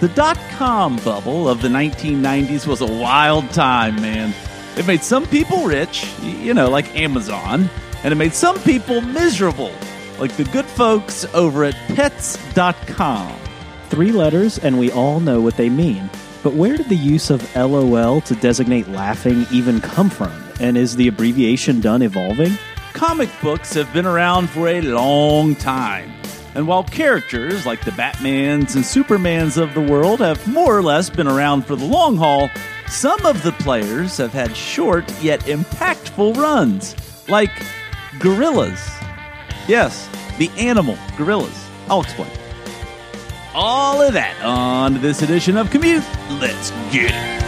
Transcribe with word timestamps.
the 0.00 0.08
dot 0.08 0.38
com 0.50 0.96
bubble 0.96 1.48
of 1.48 1.60
the 1.62 1.68
1990s 1.68 2.66
was 2.66 2.80
a 2.80 2.86
wild 2.86 3.50
time, 3.50 3.96
man. 3.96 4.34
It 4.76 4.86
made 4.86 5.02
some 5.02 5.26
people 5.26 5.64
rich, 5.64 6.10
you 6.22 6.54
know, 6.54 6.70
like 6.70 6.96
Amazon, 6.96 7.68
and 8.02 8.12
it 8.12 8.16
made 8.16 8.32
some 8.32 8.58
people 8.60 9.00
miserable, 9.02 9.72
like 10.18 10.34
the 10.36 10.44
good 10.44 10.64
folks 10.64 11.26
over 11.34 11.64
at 11.64 11.74
pets.com. 11.94 13.38
Three 13.90 14.12
letters, 14.12 14.58
and 14.58 14.78
we 14.78 14.90
all 14.90 15.20
know 15.20 15.40
what 15.40 15.56
they 15.56 15.68
mean. 15.68 16.08
But 16.42 16.54
where 16.54 16.76
did 16.76 16.88
the 16.88 16.96
use 16.96 17.28
of 17.28 17.54
LOL 17.54 18.22
to 18.22 18.34
designate 18.36 18.88
laughing 18.88 19.44
even 19.52 19.80
come 19.80 20.08
from? 20.08 20.32
And 20.60 20.78
is 20.78 20.96
the 20.96 21.08
abbreviation 21.08 21.80
done 21.80 22.00
evolving? 22.00 22.52
Comic 22.94 23.28
books 23.42 23.74
have 23.74 23.92
been 23.92 24.06
around 24.06 24.48
for 24.48 24.68
a 24.68 24.80
long 24.80 25.54
time. 25.56 26.12
And 26.54 26.66
while 26.66 26.82
characters 26.82 27.64
like 27.64 27.84
the 27.84 27.92
Batmans 27.92 28.74
and 28.74 28.84
Supermans 28.84 29.56
of 29.56 29.72
the 29.74 29.80
world 29.80 30.18
have 30.20 30.46
more 30.48 30.76
or 30.76 30.82
less 30.82 31.08
been 31.08 31.28
around 31.28 31.64
for 31.64 31.76
the 31.76 31.84
long 31.84 32.16
haul, 32.16 32.50
some 32.88 33.24
of 33.24 33.42
the 33.44 33.52
players 33.52 34.16
have 34.16 34.32
had 34.32 34.56
short 34.56 35.04
yet 35.22 35.40
impactful 35.42 36.36
runs, 36.36 36.96
like 37.28 37.52
gorillas. 38.18 38.80
Yes, 39.68 40.08
the 40.38 40.50
animal 40.58 40.98
gorillas. 41.16 41.68
I'll 41.88 42.00
explain. 42.00 42.30
All 43.54 44.02
of 44.02 44.12
that 44.14 44.40
on 44.42 45.00
this 45.00 45.22
edition 45.22 45.56
of 45.56 45.70
Commute. 45.70 46.04
Let's 46.40 46.70
get 46.90 47.12
it. 47.14 47.40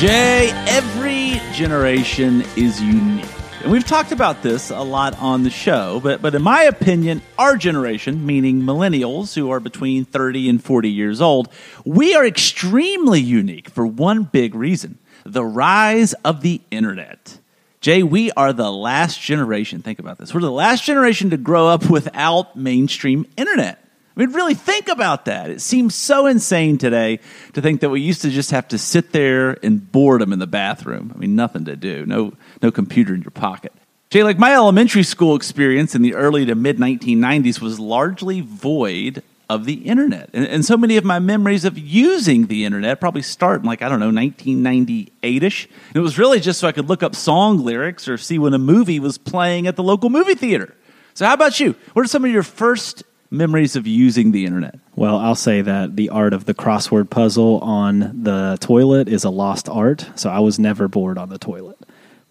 Jay, 0.00 0.50
every 0.66 1.40
generation 1.52 2.42
is 2.56 2.80
unique. 2.80 3.26
And 3.62 3.70
we've 3.70 3.84
talked 3.84 4.10
about 4.10 4.42
this 4.42 4.70
a 4.70 4.80
lot 4.80 5.18
on 5.18 5.42
the 5.42 5.50
show, 5.50 6.00
but, 6.02 6.22
but 6.22 6.34
in 6.34 6.40
my 6.40 6.62
opinion, 6.62 7.20
our 7.38 7.58
generation, 7.58 8.24
meaning 8.24 8.62
millennials 8.62 9.34
who 9.34 9.50
are 9.50 9.60
between 9.60 10.06
30 10.06 10.48
and 10.48 10.64
40 10.64 10.88
years 10.88 11.20
old, 11.20 11.52
we 11.84 12.14
are 12.14 12.24
extremely 12.24 13.20
unique 13.20 13.68
for 13.68 13.86
one 13.86 14.22
big 14.22 14.54
reason 14.54 14.98
the 15.26 15.44
rise 15.44 16.14
of 16.24 16.40
the 16.40 16.62
internet. 16.70 17.38
Jay, 17.82 18.02
we 18.02 18.30
are 18.32 18.54
the 18.54 18.72
last 18.72 19.20
generation, 19.20 19.82
think 19.82 19.98
about 19.98 20.16
this. 20.16 20.32
We're 20.32 20.40
the 20.40 20.50
last 20.50 20.82
generation 20.82 21.28
to 21.28 21.36
grow 21.36 21.68
up 21.68 21.90
without 21.90 22.56
mainstream 22.56 23.26
internet. 23.36 23.84
I 24.16 24.20
mean, 24.20 24.32
really 24.32 24.54
think 24.54 24.88
about 24.88 25.26
that. 25.26 25.50
It 25.50 25.60
seems 25.60 25.94
so 25.94 26.26
insane 26.26 26.78
today 26.78 27.20
to 27.52 27.62
think 27.62 27.80
that 27.80 27.90
we 27.90 28.00
used 28.00 28.22
to 28.22 28.30
just 28.30 28.50
have 28.50 28.66
to 28.68 28.78
sit 28.78 29.12
there 29.12 29.52
in 29.52 29.78
boredom 29.78 30.32
in 30.32 30.40
the 30.40 30.46
bathroom. 30.46 31.12
I 31.14 31.18
mean, 31.18 31.36
nothing 31.36 31.64
to 31.66 31.76
do, 31.76 32.04
no, 32.06 32.34
no 32.60 32.70
computer 32.70 33.14
in 33.14 33.22
your 33.22 33.30
pocket. 33.30 33.72
Jay, 34.10 34.24
like 34.24 34.38
my 34.38 34.52
elementary 34.52 35.04
school 35.04 35.36
experience 35.36 35.94
in 35.94 36.02
the 36.02 36.14
early 36.14 36.44
to 36.46 36.56
mid 36.56 36.78
1990s 36.78 37.60
was 37.60 37.78
largely 37.78 38.40
void 38.40 39.22
of 39.48 39.64
the 39.64 39.74
internet. 39.74 40.30
And, 40.32 40.46
and, 40.46 40.64
so 40.64 40.76
many 40.76 40.96
of 40.96 41.04
my 41.04 41.18
memories 41.18 41.64
of 41.64 41.76
using 41.76 42.46
the 42.46 42.64
internet 42.64 43.00
probably 43.00 43.22
start 43.22 43.60
in 43.60 43.66
like, 43.66 43.82
I 43.82 43.88
don't 43.88 43.98
know, 43.98 44.06
1998 44.06 45.42
ish. 45.42 45.68
It 45.92 45.98
was 45.98 46.18
really 46.18 46.38
just 46.38 46.60
so 46.60 46.68
I 46.68 46.72
could 46.72 46.88
look 46.88 47.02
up 47.02 47.16
song 47.16 47.58
lyrics 47.58 48.06
or 48.06 48.16
see 48.16 48.38
when 48.38 48.54
a 48.54 48.58
movie 48.58 49.00
was 49.00 49.18
playing 49.18 49.66
at 49.66 49.74
the 49.74 49.82
local 49.82 50.08
movie 50.08 50.36
theater. 50.36 50.74
So, 51.14 51.26
how 51.26 51.34
about 51.34 51.58
you? 51.58 51.74
What 51.92 52.04
are 52.04 52.08
some 52.08 52.24
of 52.24 52.30
your 52.30 52.44
first 52.44 53.02
memories 53.30 53.76
of 53.76 53.86
using 53.86 54.32
the 54.32 54.44
internet? 54.44 54.78
Well, 54.96 55.16
I'll 55.18 55.34
say 55.34 55.62
that 55.62 55.96
the 55.96 56.10
art 56.10 56.32
of 56.32 56.44
the 56.44 56.54
crossword 56.54 57.10
puzzle 57.10 57.58
on 57.60 58.22
the 58.22 58.58
toilet 58.60 59.08
is 59.08 59.24
a 59.24 59.30
lost 59.30 59.68
art. 59.68 60.10
So, 60.16 60.30
I 60.30 60.40
was 60.40 60.58
never 60.58 60.88
bored 60.88 61.18
on 61.18 61.28
the 61.28 61.38
toilet. 61.38 61.78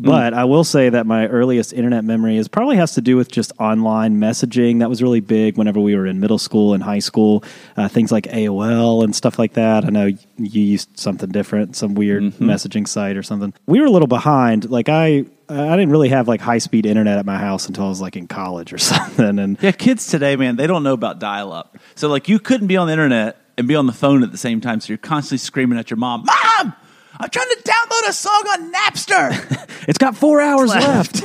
But 0.02 0.34
I 0.34 0.46
will 0.46 0.64
say 0.64 0.88
that 0.90 1.06
my 1.06 1.28
earliest 1.28 1.74
internet 1.74 2.06
memory 2.06 2.38
is 2.38 2.48
probably 2.48 2.78
has 2.78 2.94
to 2.94 3.02
do 3.02 3.18
with 3.18 3.30
just 3.30 3.52
online 3.60 4.18
messaging. 4.18 4.80
That 4.80 4.88
was 4.90 5.04
really 5.04 5.20
big 5.20 5.58
whenever 5.58 5.80
we 5.82 5.94
were 5.96 6.06
in 6.08 6.20
middle 6.22 6.38
school 6.38 6.74
and 6.74 6.82
high 6.82 7.00
school. 7.00 7.44
Uh, 7.76 7.90
things 7.90 8.10
like 8.12 8.24
AOL 8.26 9.04
and 9.04 9.14
stuff 9.14 9.38
like 9.38 9.54
that. 9.54 9.84
I 9.84 9.90
know 9.90 10.06
you 10.06 10.62
used 10.62 10.98
something 10.98 11.30
different, 11.30 11.76
some 11.76 11.96
weird 11.96 12.24
Mm-hmm. 12.24 12.50
messaging 12.50 12.88
site 12.88 13.18
or 13.18 13.24
something. 13.24 13.54
We 13.66 13.80
were 13.82 13.88
a 13.88 13.92
little 13.92 14.08
behind. 14.08 14.70
Like 14.70 14.88
I, 14.90 15.26
I 15.50 15.70
didn't 15.76 15.90
really 15.90 16.10
have 16.10 16.28
like 16.28 16.40
high 16.42 16.58
speed 16.60 16.86
internet 16.86 17.18
at 17.18 17.26
my 17.26 17.38
house 17.38 17.68
until 17.68 17.86
I 17.86 17.90
was 17.90 18.00
like 18.02 18.16
in 18.16 18.28
college 18.28 18.72
or 18.72 18.78
something. 18.92 19.38
And 19.40 19.58
Yeah, 19.62 19.72
kids 19.72 20.08
today, 20.08 20.36
man, 20.38 20.56
they 20.56 20.68
don't 20.68 20.84
know 20.84 20.94
about 20.94 21.20
dial 21.20 21.52
up. 21.52 21.78
So, 21.96 22.08
like, 22.08 22.30
you 22.30 22.40
couldn't 22.40 22.68
be 22.68 22.78
on 22.78 22.88
the 22.88 22.94
internet 22.94 23.38
and 23.58 23.68
be 23.68 23.76
on 23.76 23.86
the 23.86 23.94
phone 23.94 24.24
at 24.24 24.32
the 24.32 24.38
same 24.38 24.62
time. 24.62 24.80
So, 24.80 24.90
you're 24.90 24.98
constantly 24.98 25.40
screaming 25.40 25.78
at 25.78 25.90
your 25.90 25.98
mom, 25.98 26.26
Mom, 26.26 26.74
I'm 27.20 27.30
trying 27.30 27.50
to 27.50 27.62
download 27.64 28.10
a 28.10 28.14
song 28.14 28.44
on 28.50 28.72
Napster. 28.72 29.68
it's 29.88 29.98
got 29.98 30.16
four 30.16 30.40
hours 30.40 30.70
left. 30.70 31.22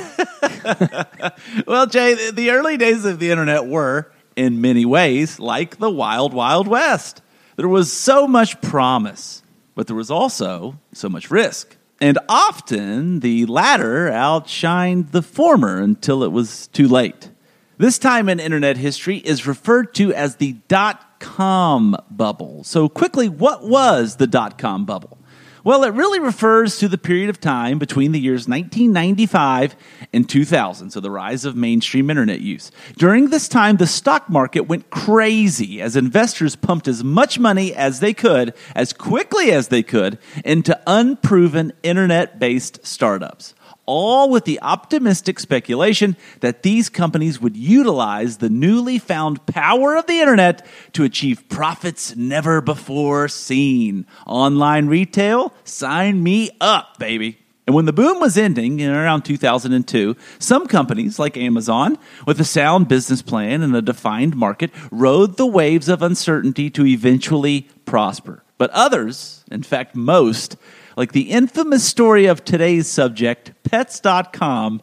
well, 1.67 1.87
Jay, 1.87 2.15
the- 2.15 2.33
the 2.33 2.51
early 2.51 2.77
days 2.77 3.05
of 3.05 3.21
the 3.21 3.31
internet 3.31 3.67
were, 3.67 4.11
in 4.35 4.61
many 4.61 4.85
ways, 4.85 5.39
like 5.39 5.77
the 5.79 5.91
wild, 5.91 6.35
wild 6.35 6.67
west. 6.67 7.23
There 7.57 7.69
was 7.69 7.93
so 7.93 8.27
much 8.27 8.61
promise, 8.61 9.43
but 9.77 9.87
there 9.87 9.95
was 9.95 10.11
also 10.11 10.81
so 10.93 11.09
much 11.09 11.31
risk. 11.31 11.77
And 12.01 12.19
often 12.29 13.21
the 13.21 13.47
latter 13.47 14.11
outshined 14.11 15.13
the 15.13 15.23
former 15.23 15.81
until 15.81 16.25
it 16.25 16.33
was 16.33 16.67
too 16.69 16.89
late. 16.89 17.31
This 17.79 17.99
time 17.99 18.29
in 18.29 18.41
internet 18.41 18.77
history 18.77 19.19
is 19.19 19.47
referred 19.47 19.95
to 19.95 20.13
as 20.13 20.37
the 20.37 20.55
dot 20.67 21.21
com 21.21 21.97
bubble. 22.11 22.65
So, 22.65 22.89
quickly, 22.89 23.29
what 23.29 23.65
was 23.67 24.17
the 24.17 24.27
dot 24.27 24.59
com 24.59 24.85
bubble? 24.85 25.19
Well, 25.65 25.85
it 25.85 25.95
really 25.95 26.21
refers 26.21 26.77
to 26.81 26.89
the 26.89 26.99
period 26.99 27.31
of 27.31 27.41
time 27.41 27.79
between 27.79 28.13
the 28.13 28.21
years 28.21 28.47
1995 28.47 29.75
and 30.13 30.29
2000, 30.29 30.91
so 30.91 31.01
the 31.01 31.11
rise 31.11 31.47
of 31.47 31.57
mainstream 31.57 32.11
internet 32.11 32.43
use. 32.43 32.71
During 32.99 33.31
this 33.31 33.49
time, 33.49 33.79
the 33.79 33.87
stock 33.87 34.29
market 34.29 34.69
went 34.69 34.91
crazy 34.91 35.81
as 35.81 35.97
investors 35.97 36.55
pumped 36.55 36.87
as 36.87 37.03
much 37.03 37.39
money 37.39 37.75
as 37.75 38.01
they 38.01 38.13
could, 38.13 38.53
as 38.75 38.93
quickly 38.93 39.53
as 39.53 39.69
they 39.69 39.83
could, 39.83 40.19
into 40.45 40.79
unproven 40.87 41.73
internet 41.83 42.39
based 42.39 42.85
startups 42.85 43.55
all 43.87 44.31
with 44.31 44.45
the 44.45 44.61
optimistic 44.61 45.39
speculation 45.39 46.17
that 46.41 46.63
these 46.63 46.89
companies 46.89 47.41
would 47.41 47.57
utilize 47.57 48.39
the 48.39 48.51
newly 48.51 48.99
found 48.99 49.45
power 49.47 49.97
of 49.97 50.07
the 50.07 50.21
internet 50.21 50.67
to 50.93 51.05
achieve 51.05 51.49
profits 51.49 52.17
never 52.17 52.61
before 52.61 53.29
seen. 53.29 54.07
Online 54.27 54.87
retail, 54.87 55.53
sign 55.65 56.23
me 56.23 56.51
up, 56.61 56.99
baby. 56.99 57.39
And 57.67 57.75
when 57.75 57.87
the 57.87 57.95
boom 57.95 58.21
was 58.21 58.37
ending 58.37 58.81
in 58.81 58.91
around 58.91 59.23
2002, 59.23 60.17
some 60.39 60.67
companies 60.67 61.19
like 61.19 61.37
Amazon, 61.37 61.99
with 62.27 62.39
a 62.39 62.45
sound 62.45 62.89
business 62.89 63.23
plan 63.23 63.63
and 63.63 63.75
a 63.75 63.81
defined 63.81 64.37
market, 64.37 64.71
rode 64.91 65.39
the 65.39 65.47
waves 65.47 65.89
of 65.89 66.03
uncertainty 66.03 66.69
to 66.71 66.85
eventually 66.85 67.69
prosper. 67.87 68.45
But 68.59 68.71
others, 68.71 69.45
in 69.51 69.63
fact, 69.63 69.97
most, 69.97 70.57
like 70.97 71.13
the 71.13 71.31
infamous 71.31 71.85
story 71.85 72.27
of 72.27 72.45
today's 72.45 72.89
subject, 72.89 73.53
Pets.com, 73.65 74.83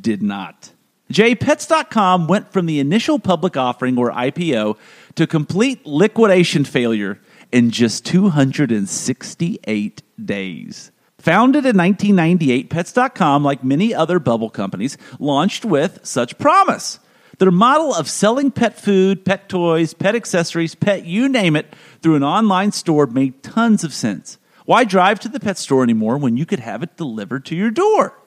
did 0.00 0.22
not. 0.22 0.72
Jay, 1.10 1.34
Pets.com 1.34 2.26
went 2.26 2.52
from 2.52 2.66
the 2.66 2.80
initial 2.80 3.18
public 3.18 3.56
offering 3.56 3.98
or 3.98 4.10
IPO 4.10 4.76
to 5.16 5.26
complete 5.26 5.84
liquidation 5.86 6.64
failure 6.64 7.20
in 7.52 7.70
just 7.70 8.04
268 8.06 10.02
days. 10.24 10.90
Founded 11.18 11.64
in 11.64 11.76
1998, 11.76 12.68
Pets.com, 12.70 13.44
like 13.44 13.62
many 13.64 13.94
other 13.94 14.18
bubble 14.18 14.50
companies, 14.50 14.98
launched 15.18 15.64
with 15.64 16.00
such 16.02 16.36
promise. 16.38 16.98
Their 17.38 17.50
model 17.50 17.94
of 17.94 18.08
selling 18.08 18.50
pet 18.50 18.78
food, 18.78 19.24
pet 19.24 19.48
toys, 19.48 19.94
pet 19.94 20.14
accessories, 20.14 20.74
pet 20.74 21.04
you 21.04 21.28
name 21.28 21.56
it, 21.56 21.74
through 22.02 22.16
an 22.16 22.24
online 22.24 22.72
store 22.72 23.06
made 23.06 23.42
tons 23.42 23.84
of 23.84 23.94
sense. 23.94 24.38
Why 24.64 24.84
drive 24.84 25.20
to 25.20 25.28
the 25.28 25.40
pet 25.40 25.58
store 25.58 25.82
anymore 25.82 26.16
when 26.16 26.36
you 26.36 26.46
could 26.46 26.60
have 26.60 26.82
it 26.82 26.96
delivered 26.96 27.44
to 27.46 27.54
your 27.54 27.70
door? 27.70 28.18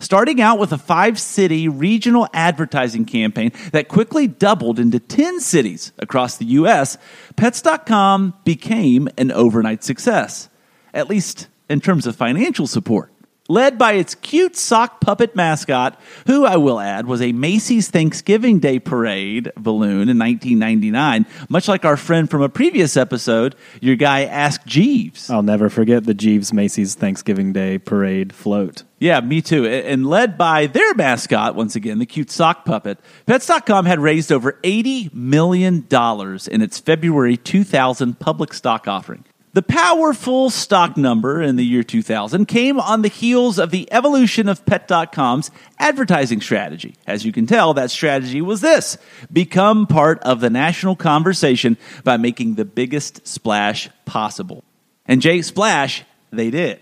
Starting 0.00 0.40
out 0.40 0.58
with 0.58 0.72
a 0.72 0.78
five 0.78 1.18
city 1.18 1.66
regional 1.66 2.28
advertising 2.32 3.04
campaign 3.04 3.52
that 3.72 3.88
quickly 3.88 4.28
doubled 4.28 4.78
into 4.78 5.00
10 5.00 5.40
cities 5.40 5.92
across 5.98 6.36
the 6.36 6.44
US, 6.46 6.98
Pets.com 7.36 8.34
became 8.44 9.08
an 9.16 9.32
overnight 9.32 9.82
success, 9.82 10.48
at 10.92 11.08
least 11.08 11.48
in 11.68 11.80
terms 11.80 12.06
of 12.06 12.14
financial 12.14 12.66
support. 12.66 13.12
Led 13.48 13.78
by 13.78 13.94
its 13.94 14.14
cute 14.14 14.56
sock 14.56 15.00
puppet 15.00 15.34
mascot, 15.34 15.98
who 16.26 16.44
I 16.44 16.56
will 16.56 16.78
add 16.78 17.06
was 17.06 17.22
a 17.22 17.32
Macy's 17.32 17.88
Thanksgiving 17.88 18.58
Day 18.58 18.78
Parade 18.78 19.50
balloon 19.56 20.08
in 20.08 20.18
1999, 20.18 21.26
much 21.48 21.66
like 21.66 21.84
our 21.84 21.96
friend 21.96 22.30
from 22.30 22.42
a 22.42 22.48
previous 22.48 22.96
episode, 22.96 23.56
your 23.80 23.96
guy 23.96 24.24
Ask 24.24 24.64
Jeeves. 24.66 25.30
I'll 25.30 25.42
never 25.42 25.70
forget 25.70 26.04
the 26.04 26.14
Jeeves 26.14 26.52
Macy's 26.52 26.94
Thanksgiving 26.94 27.52
Day 27.52 27.78
Parade 27.78 28.32
float. 28.34 28.84
Yeah, 29.00 29.20
me 29.20 29.40
too. 29.40 29.64
And 29.64 30.06
led 30.06 30.36
by 30.36 30.66
their 30.66 30.92
mascot, 30.94 31.54
once 31.54 31.76
again, 31.76 32.00
the 32.00 32.06
cute 32.06 32.30
sock 32.30 32.64
puppet, 32.64 32.98
Pets.com 33.26 33.86
had 33.86 34.00
raised 34.00 34.32
over 34.32 34.58
$80 34.64 35.14
million 35.14 35.86
in 35.90 36.62
its 36.62 36.78
February 36.80 37.36
2000 37.36 38.18
public 38.18 38.52
stock 38.52 38.88
offering. 38.88 39.24
The 39.58 39.62
powerful 39.62 40.50
stock 40.50 40.96
number 40.96 41.42
in 41.42 41.56
the 41.56 41.64
year 41.64 41.82
2000 41.82 42.46
came 42.46 42.78
on 42.78 43.02
the 43.02 43.08
heels 43.08 43.58
of 43.58 43.72
the 43.72 43.92
evolution 43.92 44.48
of 44.48 44.64
Pet.com's 44.64 45.50
advertising 45.80 46.40
strategy. 46.40 46.94
As 47.08 47.24
you 47.24 47.32
can 47.32 47.44
tell, 47.44 47.74
that 47.74 47.90
strategy 47.90 48.40
was 48.40 48.60
this 48.60 48.98
become 49.32 49.88
part 49.88 50.20
of 50.20 50.38
the 50.38 50.48
national 50.48 50.94
conversation 50.94 51.76
by 52.04 52.16
making 52.16 52.54
the 52.54 52.64
biggest 52.64 53.26
splash 53.26 53.90
possible. 54.04 54.62
And 55.06 55.20
Jay 55.20 55.42
Splash, 55.42 56.04
they 56.30 56.50
did. 56.50 56.78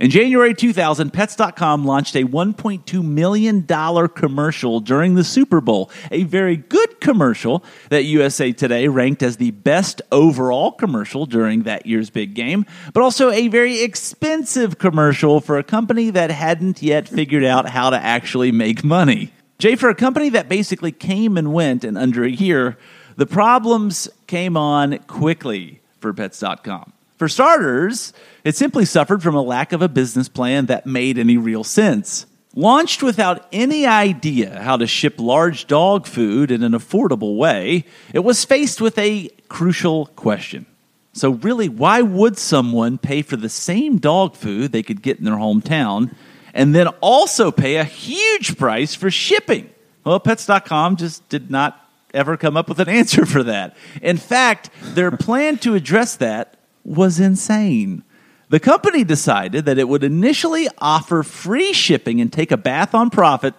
In 0.00 0.10
January 0.10 0.54
2000, 0.54 1.12
Pets.com 1.12 1.84
launched 1.84 2.16
a 2.16 2.24
$1.2 2.24 3.04
million 3.04 3.64
commercial 4.08 4.80
during 4.80 5.14
the 5.14 5.22
Super 5.22 5.60
Bowl, 5.60 5.88
a 6.10 6.24
very 6.24 6.56
good 6.56 7.00
commercial 7.00 7.62
that 7.90 8.02
USA 8.02 8.50
Today 8.50 8.88
ranked 8.88 9.22
as 9.22 9.36
the 9.36 9.52
best 9.52 10.02
overall 10.10 10.72
commercial 10.72 11.26
during 11.26 11.62
that 11.62 11.86
year's 11.86 12.10
big 12.10 12.34
game, 12.34 12.66
but 12.92 13.04
also 13.04 13.30
a 13.30 13.46
very 13.46 13.82
expensive 13.82 14.78
commercial 14.78 15.40
for 15.40 15.58
a 15.58 15.62
company 15.62 16.10
that 16.10 16.32
hadn't 16.32 16.82
yet 16.82 17.06
figured 17.06 17.44
out 17.44 17.68
how 17.68 17.90
to 17.90 17.96
actually 17.96 18.50
make 18.50 18.82
money. 18.82 19.32
Jay, 19.60 19.76
for 19.76 19.88
a 19.90 19.94
company 19.94 20.28
that 20.30 20.48
basically 20.48 20.90
came 20.90 21.38
and 21.38 21.52
went 21.52 21.84
in 21.84 21.96
under 21.96 22.24
a 22.24 22.30
year, 22.30 22.76
the 23.14 23.26
problems 23.26 24.08
came 24.26 24.56
on 24.56 24.98
quickly 25.06 25.82
for 26.00 26.12
Pets.com. 26.12 26.93
For 27.16 27.28
starters, 27.28 28.12
it 28.42 28.56
simply 28.56 28.84
suffered 28.84 29.22
from 29.22 29.36
a 29.36 29.42
lack 29.42 29.72
of 29.72 29.82
a 29.82 29.88
business 29.88 30.28
plan 30.28 30.66
that 30.66 30.86
made 30.86 31.18
any 31.18 31.36
real 31.36 31.64
sense. 31.64 32.26
Launched 32.56 33.02
without 33.02 33.46
any 33.52 33.86
idea 33.86 34.60
how 34.60 34.76
to 34.76 34.86
ship 34.86 35.14
large 35.18 35.66
dog 35.66 36.06
food 36.06 36.50
in 36.50 36.62
an 36.62 36.72
affordable 36.72 37.36
way, 37.36 37.84
it 38.12 38.20
was 38.20 38.44
faced 38.44 38.80
with 38.80 38.96
a 38.98 39.28
crucial 39.48 40.06
question. 40.06 40.66
So, 41.12 41.30
really, 41.30 41.68
why 41.68 42.02
would 42.02 42.38
someone 42.38 42.98
pay 42.98 43.22
for 43.22 43.36
the 43.36 43.48
same 43.48 43.98
dog 43.98 44.34
food 44.34 44.72
they 44.72 44.82
could 44.82 45.02
get 45.02 45.18
in 45.18 45.24
their 45.24 45.34
hometown 45.34 46.12
and 46.52 46.74
then 46.74 46.88
also 47.00 47.52
pay 47.52 47.76
a 47.76 47.84
huge 47.84 48.56
price 48.56 48.94
for 48.96 49.10
shipping? 49.10 49.70
Well, 50.04 50.18
Pets.com 50.18 50.96
just 50.96 51.28
did 51.28 51.50
not 51.50 51.80
ever 52.12 52.36
come 52.36 52.56
up 52.56 52.68
with 52.68 52.80
an 52.80 52.88
answer 53.00 53.26
for 53.26 53.44
that. 53.44 53.76
In 54.02 54.16
fact, 54.16 54.70
their 54.82 55.12
plan 55.12 55.58
to 55.58 55.74
address 55.74 56.16
that 56.16 56.56
was 56.84 57.18
insane. 57.18 58.04
The 58.50 58.60
company 58.60 59.04
decided 59.04 59.64
that 59.64 59.78
it 59.78 59.88
would 59.88 60.04
initially 60.04 60.68
offer 60.78 61.22
free 61.22 61.72
shipping 61.72 62.20
and 62.20 62.32
take 62.32 62.52
a 62.52 62.56
bath 62.56 62.94
on 62.94 63.10
profit 63.10 63.54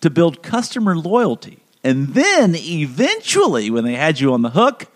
to 0.00 0.10
build 0.10 0.42
customer 0.42 0.96
loyalty. 0.96 1.58
And 1.84 2.08
then 2.08 2.54
eventually, 2.56 3.70
when 3.70 3.84
they 3.84 3.94
had 3.94 4.20
you 4.20 4.32
on 4.32 4.42
the 4.42 4.50
hook, 4.50 4.86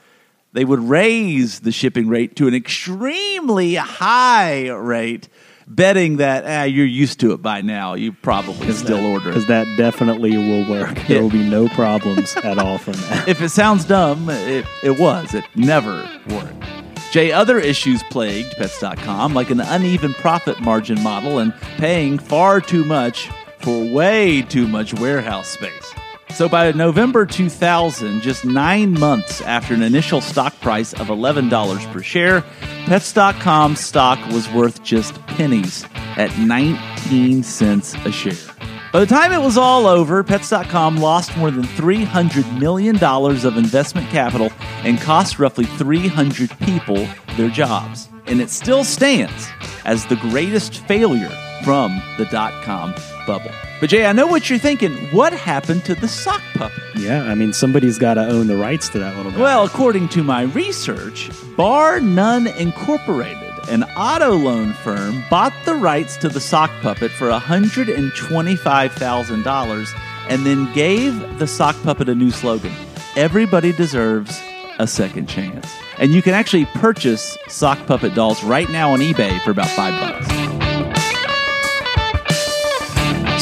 they 0.53 0.65
would 0.65 0.81
raise 0.81 1.61
the 1.61 1.73
shipping 1.73 2.09
rate 2.09 2.37
to 2.37 2.47
an 2.47 2.55
extremely 2.55 3.75
high 3.75 4.71
rate, 4.71 5.29
betting 5.67 6.19
that 6.19 6.45
ah, 6.47 6.65
you're 6.65 6.87
used 6.87 7.21
to 7.21 7.33
it 7.33 7.43
by 7.43 7.61
now. 7.61 7.95
You 7.95 8.13
probably 8.13 8.73
still 8.73 9.05
order 9.05 9.31
Because 9.31 9.47
that 9.49 9.67
definitely 9.77 10.37
will 10.37 10.69
work. 10.71 10.99
There 11.09 11.23
will 11.23 11.31
be 11.31 11.49
no 11.49 11.69
problems 11.69 12.37
at 12.37 12.59
all 12.59 12.79
from 12.79 12.93
that. 13.09 13.29
If 13.29 13.43
it 13.43 13.49
sounds 13.49 13.85
dumb, 13.85 14.29
it, 14.31 14.65
it 14.83 14.99
was. 14.99 15.35
It 15.35 15.45
never 15.57 16.09
worked. 16.29 16.84
Jay, 17.15 17.31
other 17.31 17.61
issues 17.61 18.03
plagued 18.03 18.57
Pets.com, 18.57 19.35
like 19.35 19.51
an 19.51 19.61
uneven 19.61 20.13
profit 20.15 20.59
margin 20.61 21.01
model 21.01 21.39
and 21.39 21.55
paying 21.77 22.19
far 22.19 22.61
too 22.61 22.85
much 22.85 23.31
for 23.61 23.85
way 23.93 24.43
too 24.43 24.67
much 24.67 24.93
warehouse 24.95 25.47
space. 25.47 25.95
So 26.31 26.49
by 26.49 26.73
November 26.73 27.25
2000, 27.25 28.21
just 28.21 28.45
nine 28.45 28.99
months 28.99 29.41
after 29.43 29.75
an 29.75 29.85
initial 29.85 30.21
stock 30.21 30.61
price 30.61 30.93
of 30.95 31.07
$11 31.07 31.93
per 31.93 32.03
share, 32.03 32.41
Pets.com 32.87 33.77
stock 33.77 34.19
was 34.33 34.51
worth 34.51 34.83
just 34.83 35.25
pennies 35.29 35.85
at 36.17 36.37
19 36.37 37.45
cents 37.45 37.95
a 38.05 38.11
share. 38.11 38.54
By 38.95 39.01
the 39.01 39.07
time 39.07 39.33
it 39.33 39.43
was 39.43 39.59
all 39.59 39.89
over, 39.89 40.23
Pets.com 40.23 40.99
lost 40.99 41.37
more 41.37 41.51
than 41.51 41.65
$300 41.65 42.61
million 42.61 42.97
of 43.03 43.57
investment 43.57 44.09
capital 44.09 44.53
and 44.85 45.01
cost 45.01 45.41
roughly 45.41 45.65
300 45.65 46.57
people 46.61 47.05
their 47.37 47.49
jobs. 47.49 48.09
And 48.27 48.41
it 48.41 48.51
still 48.51 48.85
stands 48.85 49.49
as 49.85 50.07
the 50.07 50.15
greatest 50.15 50.87
failure 50.87 51.33
from 51.65 52.01
the 52.19 52.27
dot 52.27 52.53
com 52.63 52.95
bubble. 53.27 53.51
But 53.81 53.91
Jay, 53.91 54.07
I 54.07 54.13
know 54.13 54.29
what 54.29 54.49
you're 54.49 54.61
thinking. 54.61 54.93
What 55.11 55.33
happened 55.33 55.85
to 55.87 55.97
the 55.97 56.07
sock 56.07 56.43
puppet? 56.55 56.81
Yeah, 56.95 57.25
I 57.25 57.35
mean, 57.35 57.53
somebody's 57.53 57.99
got 57.99 58.15
to 58.15 58.25
own 58.25 58.47
the 58.47 58.57
rights 58.57 58.89
to 58.91 59.01
that 59.01 59.17
little 59.17 59.33
guy. 59.33 59.41
Well, 59.41 59.65
according 59.65 60.11
to 60.11 60.23
my 60.23 60.43
research, 60.43 61.33
Bar 61.57 61.99
None 61.99 62.47
Incorporated, 62.47 63.54
an 63.69 63.85
auto 63.97 64.33
loan 64.33 64.73
firm, 64.73 65.23
bought 65.31 65.53
the 65.65 65.75
rights 65.75 66.17
to 66.19 66.29
the 66.29 66.41
sock 66.41 66.71
puppet 66.83 67.11
for 67.11 67.31
$125,000 67.31 70.01
and 70.29 70.47
then 70.47 70.73
gave 70.73 71.39
the 71.39 71.47
sock 71.47 71.77
puppet 71.83 72.09
a 72.09 72.15
new 72.15 72.31
slogan 72.31 72.73
Everybody 73.17 73.73
deserves 73.73 74.41
a 74.81 74.89
second 74.89 75.29
chance. 75.29 75.73
And 75.99 76.13
you 76.13 76.21
can 76.21 76.35
actually 76.35 76.65
purchase 76.65 77.39
sock 77.47 77.87
puppet 77.87 78.13
dolls 78.13 78.43
right 78.43 78.69
now 78.71 78.91
on 78.91 78.99
eBay 78.99 79.41
for 79.43 79.53
about 79.53 79.69
five 79.69 79.95
bucks. 80.01 80.27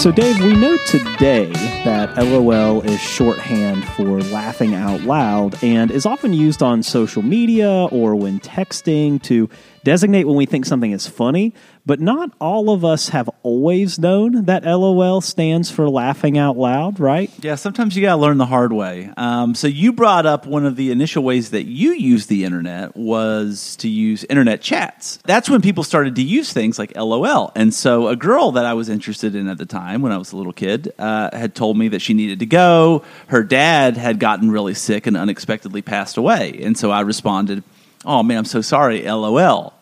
So, 0.02 0.12
Dave, 0.12 0.38
we 0.40 0.52
know 0.52 0.76
today 0.86 1.50
that 1.84 2.18
LOL 2.18 2.82
is 2.82 3.00
shorthand 3.00 3.86
for 3.90 4.20
laughing 4.20 4.74
out 4.74 5.00
loud 5.02 5.56
and 5.62 5.90
is 5.90 6.04
often 6.04 6.34
used 6.34 6.62
on 6.62 6.82
social 6.82 7.22
media 7.22 7.86
or 7.86 8.14
when 8.14 8.40
texting 8.40 9.22
to 9.22 9.48
designate 9.84 10.24
when 10.24 10.36
we 10.36 10.46
think 10.46 10.66
something 10.66 10.92
is 10.92 11.06
funny, 11.06 11.54
but 11.84 12.00
not 12.00 12.30
all 12.40 12.70
of 12.70 12.84
us 12.84 13.08
have 13.08 13.28
always 13.42 13.98
known 13.98 14.44
that 14.44 14.64
LOL 14.64 15.20
stands 15.20 15.70
for 15.70 15.88
laughing 15.88 16.38
out 16.38 16.56
loud, 16.56 17.00
right? 17.00 17.30
Yeah, 17.42 17.56
sometimes 17.56 17.96
you 17.96 18.02
got 18.02 18.14
to 18.14 18.20
learn 18.20 18.38
the 18.38 18.46
hard 18.46 18.72
way. 18.72 19.10
Um, 19.16 19.54
so 19.54 19.66
you 19.66 19.92
brought 19.92 20.26
up 20.26 20.46
one 20.46 20.64
of 20.64 20.76
the 20.76 20.90
initial 20.92 21.24
ways 21.24 21.50
that 21.50 21.64
you 21.64 21.92
used 21.92 22.28
the 22.28 22.44
internet 22.44 22.96
was 22.96 23.76
to 23.76 23.88
use 23.88 24.24
internet 24.24 24.60
chats. 24.60 25.18
That's 25.24 25.50
when 25.50 25.60
people 25.60 25.82
started 25.82 26.16
to 26.16 26.22
use 26.22 26.52
things 26.52 26.78
like 26.78 26.96
LOL. 26.96 27.52
And 27.56 27.74
so 27.74 28.08
a 28.08 28.16
girl 28.16 28.52
that 28.52 28.64
I 28.64 28.74
was 28.74 28.88
interested 28.88 29.34
in 29.34 29.48
at 29.48 29.58
the 29.58 29.66
time, 29.66 30.02
when 30.02 30.12
I 30.12 30.18
was 30.18 30.32
a 30.32 30.36
little 30.36 30.52
kid, 30.52 30.92
uh, 30.98 31.36
had 31.36 31.54
told 31.54 31.76
me 31.76 31.88
that 31.88 32.00
she 32.00 32.14
needed 32.14 32.38
to 32.40 32.46
go. 32.46 33.02
Her 33.26 33.42
dad 33.42 33.96
had 33.96 34.20
gotten 34.20 34.50
really 34.50 34.74
sick 34.74 35.06
and 35.06 35.16
unexpectedly 35.16 35.82
passed 35.82 36.16
away. 36.16 36.60
And 36.62 36.78
so 36.78 36.90
I 36.90 37.00
responded, 37.00 37.64
"Oh 38.04 38.22
man, 38.22 38.38
I'm 38.38 38.44
so 38.44 38.60
sorry, 38.60 39.02
LOL," 39.02 39.74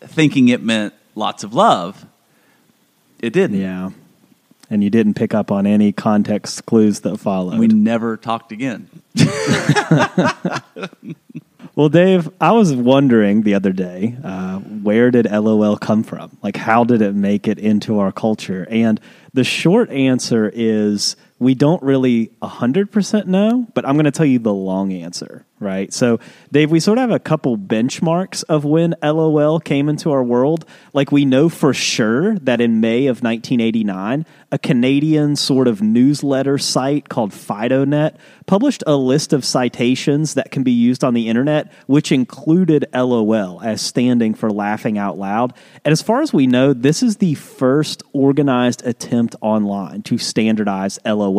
thinking 0.00 0.48
it 0.48 0.62
meant 0.62 0.94
lots 1.14 1.44
of 1.44 1.54
love. 1.54 2.04
It 3.20 3.32
didn't. 3.32 3.58
Yeah. 3.58 3.90
And 4.70 4.82
you 4.82 4.90
didn't 4.90 5.14
pick 5.14 5.34
up 5.34 5.52
on 5.52 5.66
any 5.66 5.92
context 5.92 6.66
clues 6.66 7.00
that 7.00 7.18
followed. 7.18 7.58
We 7.58 7.68
never 7.68 8.16
talked 8.16 8.50
again. 8.50 8.88
Well, 11.76 11.88
Dave, 11.88 12.30
I 12.40 12.52
was 12.52 12.72
wondering 12.72 13.42
the 13.42 13.54
other 13.54 13.72
day, 13.72 14.16
uh, 14.22 14.60
where 14.60 15.10
did 15.10 15.28
LOL 15.28 15.76
come 15.76 16.04
from? 16.04 16.36
Like, 16.40 16.56
how 16.56 16.84
did 16.84 17.02
it 17.02 17.16
make 17.16 17.48
it 17.48 17.58
into 17.58 17.98
our 17.98 18.12
culture? 18.12 18.64
And 18.70 19.00
the 19.32 19.42
short 19.42 19.90
answer 19.90 20.48
is 20.54 21.16
we 21.44 21.54
don't 21.54 21.82
really 21.82 22.30
100% 22.42 23.26
know, 23.26 23.66
but 23.74 23.86
I'm 23.86 23.94
going 23.94 24.06
to 24.06 24.10
tell 24.10 24.24
you 24.24 24.38
the 24.38 24.54
long 24.54 24.92
answer, 24.92 25.44
right? 25.60 25.92
So, 25.92 26.18
Dave, 26.50 26.70
we 26.70 26.80
sort 26.80 26.96
of 26.96 27.02
have 27.02 27.10
a 27.10 27.18
couple 27.18 27.58
benchmarks 27.58 28.44
of 28.48 28.64
when 28.64 28.94
LOL 29.02 29.60
came 29.60 29.88
into 29.88 30.10
our 30.10 30.24
world. 30.24 30.64
Like, 30.94 31.12
we 31.12 31.24
know 31.24 31.48
for 31.48 31.74
sure 31.74 32.38
that 32.38 32.60
in 32.60 32.80
May 32.80 33.06
of 33.06 33.22
1989, 33.22 34.24
a 34.50 34.58
Canadian 34.58 35.36
sort 35.36 35.68
of 35.68 35.82
newsletter 35.82 36.56
site 36.56 37.08
called 37.08 37.32
FidoNet 37.32 38.16
published 38.46 38.84
a 38.86 38.96
list 38.96 39.32
of 39.32 39.44
citations 39.44 40.34
that 40.34 40.50
can 40.50 40.62
be 40.62 40.72
used 40.72 41.02
on 41.04 41.14
the 41.14 41.28
internet, 41.28 41.70
which 41.86 42.12
included 42.12 42.86
LOL 42.94 43.60
as 43.62 43.82
standing 43.82 44.34
for 44.34 44.50
laughing 44.50 44.96
out 44.96 45.18
loud. 45.18 45.52
And 45.84 45.92
as 45.92 46.02
far 46.02 46.22
as 46.22 46.32
we 46.32 46.46
know, 46.46 46.72
this 46.72 47.02
is 47.02 47.16
the 47.16 47.34
first 47.34 48.02
organized 48.12 48.86
attempt 48.86 49.34
online 49.40 50.02
to 50.02 50.18
standardize 50.18 50.98
LOL. 51.04 51.33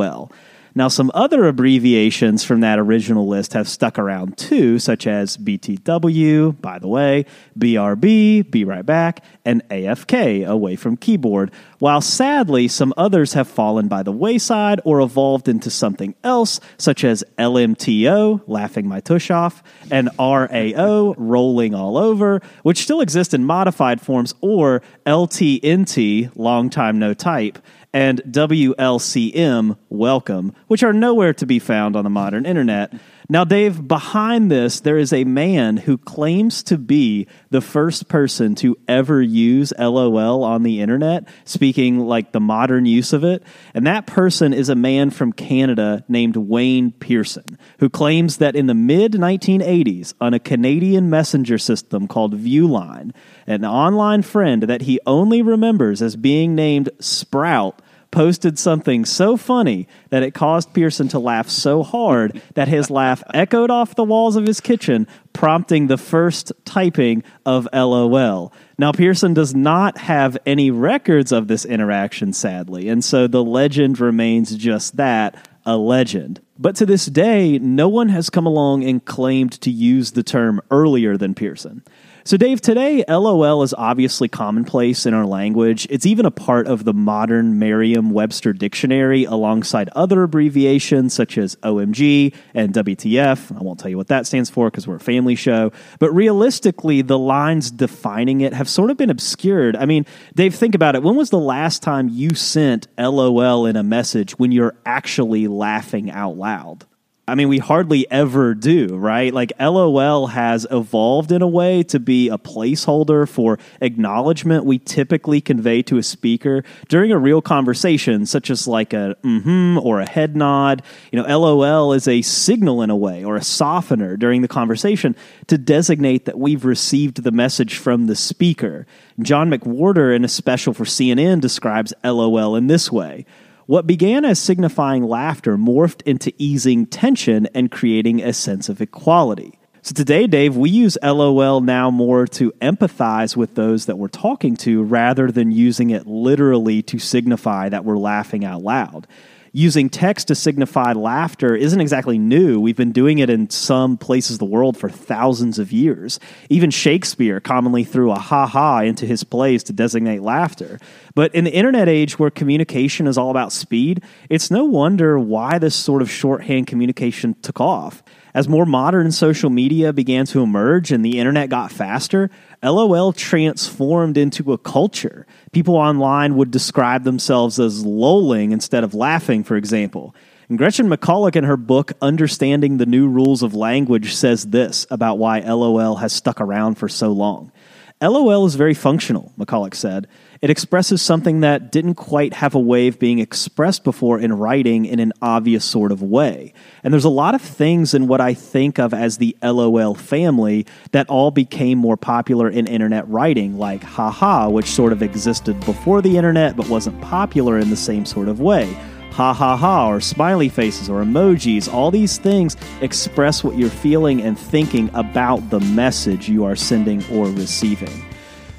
Now, 0.78 0.90
some 0.90 1.10
other 1.14 1.46
abbreviations 1.46 2.44
from 2.44 2.60
that 2.60 2.80
original 2.80 3.30
list 3.30 3.54
have 3.54 3.70
stuck 3.70 3.98
around 3.98 4.38
too, 4.38 4.78
such 4.78 5.08
as 5.08 5.38
BTW, 5.38 6.60
by 6.60 6.80
the 6.80 6.90
way, 6.90 7.26
BRB, 7.58 8.52
Be 8.52 8.66
Right 8.66 8.86
Back, 8.86 9.24
and 9.46 9.66
AFK, 9.70 10.46
away 10.46 10.76
from 10.76 10.98
keyboard, 10.98 11.52
while 11.80 12.02
sadly 12.02 12.68
some 12.68 12.94
others 12.98 13.32
have 13.32 13.48
fallen 13.48 13.88
by 13.88 14.04
the 14.04 14.12
wayside 14.12 14.82
or 14.84 15.00
evolved 15.00 15.48
into 15.48 15.70
something 15.70 16.14
else, 16.26 16.60
such 16.78 17.06
as 17.06 17.24
LMTO, 17.38 18.42
laughing 18.46 18.86
my 18.86 19.00
tush 19.00 19.32
off, 19.32 19.64
and 19.90 20.10
RAO, 20.20 21.16
rolling 21.18 21.74
all 21.74 21.98
over, 21.98 22.42
which 22.64 22.84
still 22.84 23.00
exist 23.00 23.34
in 23.34 23.46
modified 23.46 24.02
forms, 24.02 24.34
or 24.42 24.82
LTNT, 25.06 26.32
long 26.36 26.70
time 26.70 27.00
no 27.00 27.14
type, 27.14 27.60
and 27.96 28.22
WLCM, 28.24 29.78
welcome, 29.90 30.54
which 30.68 30.84
are 30.84 30.92
nowhere 30.92 31.34
to 31.34 31.46
be 31.46 31.60
found 31.60 31.96
on 31.96 32.04
the 32.04 32.10
modern 32.10 32.46
internet. 32.46 32.92
Now, 33.28 33.44
Dave, 33.44 33.88
behind 33.88 34.52
this, 34.52 34.80
there 34.80 35.00
is 35.00 35.12
a 35.12 35.24
man 35.24 35.78
who 35.78 35.98
claims 35.98 36.62
to 36.64 36.78
be 36.78 37.28
the 37.50 37.62
first 37.62 38.08
person 38.08 38.54
to 38.56 38.78
ever 38.88 39.20
use 39.20 39.74
LOL 39.80 40.44
on 40.44 40.62
the 40.62 40.80
internet, 40.80 41.28
speaking 41.44 42.00
like 42.00 42.32
the 42.32 42.40
modern 42.40 42.86
use 42.86 43.14
of 43.14 43.24
it. 43.24 43.42
And 43.74 43.88
that 43.88 44.06
person 44.06 44.54
is 44.54 44.70
a 44.70 44.76
man 44.76 45.10
from 45.10 45.34
Canada 45.34 46.04
named 46.08 46.36
Wayne 46.36 46.92
Pearson, 46.92 47.58
who 47.80 47.90
claims 47.90 48.38
that 48.38 48.56
in 48.56 48.68
the 48.68 48.76
mid 48.76 49.14
1980s, 49.14 50.14
on 50.22 50.36
a 50.36 50.40
Canadian 50.40 51.10
messenger 51.10 51.58
system 51.58 52.08
called 52.08 52.36
Viewline, 52.36 53.12
an 53.48 53.66
online 53.66 54.22
friend 54.22 54.64
that 54.64 54.84
he 54.84 55.00
only 55.08 55.42
remembers 55.42 56.04
as 56.04 56.16
being 56.16 56.54
named 56.54 56.92
Sprout 57.00 57.82
posted 58.12 58.58
something 58.58 59.06
so 59.06 59.38
funny 59.38 59.88
that 60.10 60.24
it 60.24 60.34
caused 60.34 60.74
Pearson 60.74 61.08
to 61.10 61.20
laugh 61.20 61.50
so 61.50 61.84
hard 61.84 62.42
that 62.54 62.68
his 62.68 62.90
laugh 62.90 63.24
echoed 63.34 63.70
off 63.70 63.96
the 63.96 64.04
walls 64.04 64.36
of 64.36 64.46
his 64.46 64.62
kitchen, 64.62 65.08
prompting 65.34 65.88
the 65.88 65.98
first 65.98 66.52
typing 66.64 67.24
of 67.46 67.68
LOL. 67.74 68.54
Now, 68.78 68.92
Pearson 68.92 69.34
does 69.34 69.56
not 69.56 69.98
have 69.98 70.38
any 70.46 70.72
records 70.72 71.32
of 71.32 71.48
this 71.48 71.66
interaction, 71.66 72.34
sadly, 72.34 72.90
and 72.90 73.04
so 73.04 73.28
the 73.28 73.44
legend 73.44 74.00
remains 74.00 74.56
just 74.56 74.98
that 74.98 75.48
a 75.66 75.78
legend. 75.78 76.42
But 76.58 76.76
to 76.78 76.86
this 76.86 77.06
day, 77.08 77.58
no 77.60 77.90
one 77.90 78.10
has 78.10 78.30
come 78.30 78.46
along 78.46 78.84
and 78.84 79.04
claimed 79.04 79.54
to 79.62 79.72
use 79.72 80.12
the 80.12 80.24
term 80.24 80.62
earlier 80.72 81.18
than 81.18 81.34
Pearson. 81.34 81.84
So, 82.28 82.38
Dave, 82.38 82.60
today 82.60 83.06
LOL 83.08 83.62
is 83.62 83.76
obviously 83.78 84.28
commonplace 84.28 85.06
in 85.06 85.14
our 85.14 85.28
language. 85.28 85.86
It's 85.92 86.08
even 86.08 86.26
a 86.26 86.32
part 86.32 86.66
of 86.66 86.84
the 86.84 86.92
modern 86.92 87.60
Merriam 87.60 88.10
Webster 88.10 88.52
dictionary 88.52 89.26
alongside 89.26 89.90
other 89.90 90.24
abbreviations 90.24 91.14
such 91.14 91.38
as 91.38 91.56
OMG 91.58 92.34
and 92.56 92.74
WTF. 92.74 93.56
I 93.56 93.62
won't 93.62 93.80
tell 93.80 93.92
you 93.92 93.98
what 93.98 94.08
that 94.08 94.26
stands 94.26 94.50
for 94.50 94.72
because 94.72 94.88
we're 94.88 94.96
a 94.96 95.00
family 95.00 95.36
show. 95.36 95.72
But 96.00 96.16
realistically, 96.16 97.04
the 97.04 97.20
lines 97.20 97.70
defining 97.70 98.42
it 98.42 98.54
have 98.54 98.68
sort 98.68 98.90
of 98.90 98.98
been 98.98 99.12
obscured. 99.12 99.76
I 99.76 99.86
mean, 99.86 100.08
Dave, 100.34 100.56
think 100.56 100.74
about 100.74 100.96
it. 100.96 101.04
When 101.04 101.16
was 101.16 101.30
the 101.30 101.38
last 101.38 101.84
time 101.84 102.10
you 102.10 102.34
sent 102.34 102.88
LOL 102.98 103.68
in 103.68 103.76
a 103.76 103.84
message 103.84 104.40
when 104.40 104.52
you're 104.52 104.74
actually 104.84 105.48
laughing 105.48 106.10
out 106.10 106.38
loud? 106.38 106.86
I 107.28 107.34
mean, 107.34 107.50
we 107.50 107.58
hardly 107.58 108.10
ever 108.12 108.54
do, 108.54 108.96
right? 108.96 109.34
Like 109.34 109.52
LOL 109.60 110.28
has 110.28 110.68
evolved 110.70 111.32
in 111.32 111.42
a 111.42 111.48
way 111.48 111.82
to 111.84 112.00
be 112.00 112.30
a 112.30 112.38
placeholder 112.38 113.28
for 113.28 113.58
acknowledgement 113.82 114.66
we 114.66 114.78
typically 114.78 115.42
convey 115.42 115.82
to 115.84 115.98
a 115.98 116.04
speaker 116.04 116.64
during 116.88 117.12
a 117.12 117.18
real 117.18 117.42
conversation, 117.42 118.28
such 118.28 118.52
as 118.52 118.68
like 118.68 118.94
a 118.94 119.16
mm-hmm 119.24 119.80
or 119.80 120.02
a 120.02 120.08
head 120.08 120.36
nod. 120.36 120.84
You 121.12 121.22
know, 121.22 121.38
LOL 121.40 121.94
is 121.94 122.08
a 122.08 122.22
signal 122.22 122.84
in 122.84 122.92
a 122.92 122.96
way 122.96 123.24
or 123.24 123.36
a 123.36 123.44
softener 123.44 124.18
during 124.18 124.44
the 124.44 124.48
conversation 124.48 125.16
to 125.48 125.58
designate 125.58 126.26
that 126.26 126.38
we've 126.38 126.64
received 126.64 127.24
the 127.24 127.32
message 127.32 127.78
from 127.78 128.06
the 128.06 128.16
speaker. 128.16 128.86
John 129.20 129.50
McWhorter, 129.50 130.16
in 130.16 130.24
a 130.24 130.28
special 130.28 130.76
for 130.76 130.86
CNN, 130.86 131.42
describes 131.42 131.92
LOL 132.04 132.56
in 132.56 132.68
this 132.68 132.92
way. 132.92 133.26
What 133.68 133.88
began 133.88 134.26
as 134.26 134.38
signifying 134.38 135.04
laughter 135.04 135.58
morphed 135.58 136.04
into 136.04 136.32
easing 136.38 136.86
tension 136.86 137.48
and 137.56 137.72
creating 137.72 138.22
a 138.22 138.32
sense 138.32 138.70
of 138.70 138.80
equality. 138.80 139.58
So 139.82 139.94
today, 139.94 140.28
Dave, 140.28 140.56
we 140.56 140.70
use 140.70 141.00
LOL 141.02 141.62
now 141.62 141.90
more 141.90 142.28
to 142.28 142.52
empathize 142.62 143.36
with 143.36 143.56
those 143.56 143.88
that 143.88 143.98
we're 143.98 144.08
talking 144.08 144.56
to 144.58 144.84
rather 144.84 145.32
than 145.32 145.52
using 145.52 145.90
it 145.90 146.06
literally 146.06 146.84
to 146.84 147.00
signify 147.00 147.70
that 147.70 147.86
we're 147.86 147.98
laughing 147.98 148.46
out 148.46 148.62
loud 148.62 149.08
using 149.56 149.90
text 149.90 150.28
to 150.28 150.36
signify 150.36 150.92
laughter 150.92 151.56
isn't 151.56 151.80
exactly 151.80 152.18
new. 152.18 152.60
We've 152.60 152.76
been 152.76 152.92
doing 152.92 153.20
it 153.20 153.30
in 153.30 153.50
some 153.50 153.98
places 153.98 154.34
of 154.34 154.40
the 154.40 154.46
world 154.46 154.76
for 154.76 154.90
thousands 154.90 155.60
of 155.60 155.72
years. 155.72 156.20
Even 156.50 156.70
Shakespeare 156.70 157.40
commonly 157.40 157.86
threw 157.86 158.12
a 158.12 158.20
ha 158.20 158.48
ha 158.48 158.82
into 158.82 159.06
his 159.06 159.24
plays 159.24 159.64
to 159.64 159.74
designate 159.74 160.22
laughter. 160.22 160.78
But 161.16 161.34
in 161.34 161.46
the 161.46 161.54
internet 161.54 161.88
age 161.88 162.20
where 162.20 162.30
communication 162.30 163.08
is 163.08 163.18
all 163.18 163.32
about 163.32 163.54
speed, 163.54 164.04
it's 164.30 164.52
no 164.52 164.66
wonder 164.66 165.18
why 165.18 165.58
this 165.58 165.76
sort 165.76 166.02
of 166.02 166.12
shorthand 166.12 166.68
communication 166.68 167.34
took 167.42 167.62
off. 167.62 168.04
As 168.36 168.50
more 168.50 168.66
modern 168.66 169.14
social 169.14 169.50
media 169.50 169.94
began 169.94 170.26
to 170.26 170.44
emerge 170.44 170.92
and 170.92 171.06
the 171.06 171.20
internet 171.20 171.48
got 171.48 171.72
faster, 171.72 172.30
LOL 172.62 173.14
transformed 173.14 174.18
into 174.18 174.52
a 174.52 174.58
culture. 174.58 175.26
People 175.54 175.78
online 175.78 176.36
would 176.36 176.52
describe 176.52 177.06
themselves 177.06 177.62
as 177.62 177.86
lolling 177.86 178.52
instead 178.52 178.84
of 178.84 178.94
laughing, 178.94 179.46
for 179.46 179.56
example. 179.56 180.14
And 180.50 180.58
Gretchen 180.58 180.90
McCulloch, 180.90 181.38
in 181.38 181.46
her 181.46 181.56
book 181.56 181.94
Understanding 182.02 182.76
the 182.76 182.86
New 182.86 183.08
Rules 183.08 183.42
of 183.42 183.56
Language, 183.56 184.14
says 184.14 184.48
this 184.48 184.86
about 184.92 185.18
why 185.18 185.40
LOL 185.40 185.96
has 185.96 186.12
stuck 186.12 186.42
around 186.42 186.76
for 186.76 186.90
so 186.90 187.14
long. 187.14 187.54
LOL 188.02 188.46
is 188.46 188.56
very 188.56 188.74
functional, 188.74 189.32
McCulloch 189.40 189.74
said. 189.74 190.08
It 190.42 190.50
expresses 190.50 191.02
something 191.02 191.40
that 191.40 191.72
didn't 191.72 191.96
quite 191.96 192.34
have 192.34 192.54
a 192.54 192.60
way 192.60 192.88
of 192.90 193.00
being 193.00 193.20
expressed 193.20 193.86
before 193.86 194.20
in 194.20 194.34
writing 194.34 194.86
in 194.86 195.00
an 195.00 195.14
obvious 195.22 195.64
sort 195.64 195.94
of 195.94 196.02
way. 196.02 196.54
And 196.84 196.94
there's 196.94 197.06
a 197.06 197.10
lot 197.10 197.36
of 197.36 197.42
things 197.42 197.94
in 197.94 198.08
what 198.08 198.20
I 198.20 198.34
think 198.34 198.80
of 198.80 198.94
as 198.94 199.18
the 199.18 199.36
LOL 199.42 199.96
family 199.96 200.66
that 200.92 201.10
all 201.10 201.32
became 201.32 201.78
more 201.78 201.96
popular 201.96 202.50
in 202.50 202.68
internet 202.68 203.08
writing, 203.08 203.58
like 203.58 203.82
haha, 203.82 204.50
which 204.50 204.68
sort 204.68 204.92
of 204.92 205.02
existed 205.02 205.58
before 205.62 206.02
the 206.02 206.18
internet 206.18 206.58
but 206.58 206.68
wasn't 206.68 207.00
popular 207.02 207.58
in 207.58 207.70
the 207.70 207.78
same 207.78 208.06
sort 208.06 208.28
of 208.28 208.42
way 208.42 208.78
ha 209.16 209.34
ha 209.34 209.56
ha, 209.56 209.90
or 209.90 210.02
smiley 210.02 210.50
faces, 210.50 210.90
or 210.90 211.02
emojis. 211.02 211.74
All 211.74 211.90
these 211.90 212.18
things 212.18 212.58
express 212.82 213.46
what 213.46 213.58
you're 213.58 213.70
feeling 213.70 214.22
and 214.22 214.38
thinking 214.38 214.90
about 214.94 215.50
the 215.50 215.62
message 215.62 216.28
you 216.28 216.44
are 216.44 216.56
sending 216.56 217.02
or 217.10 217.28
receiving. 217.28 218.04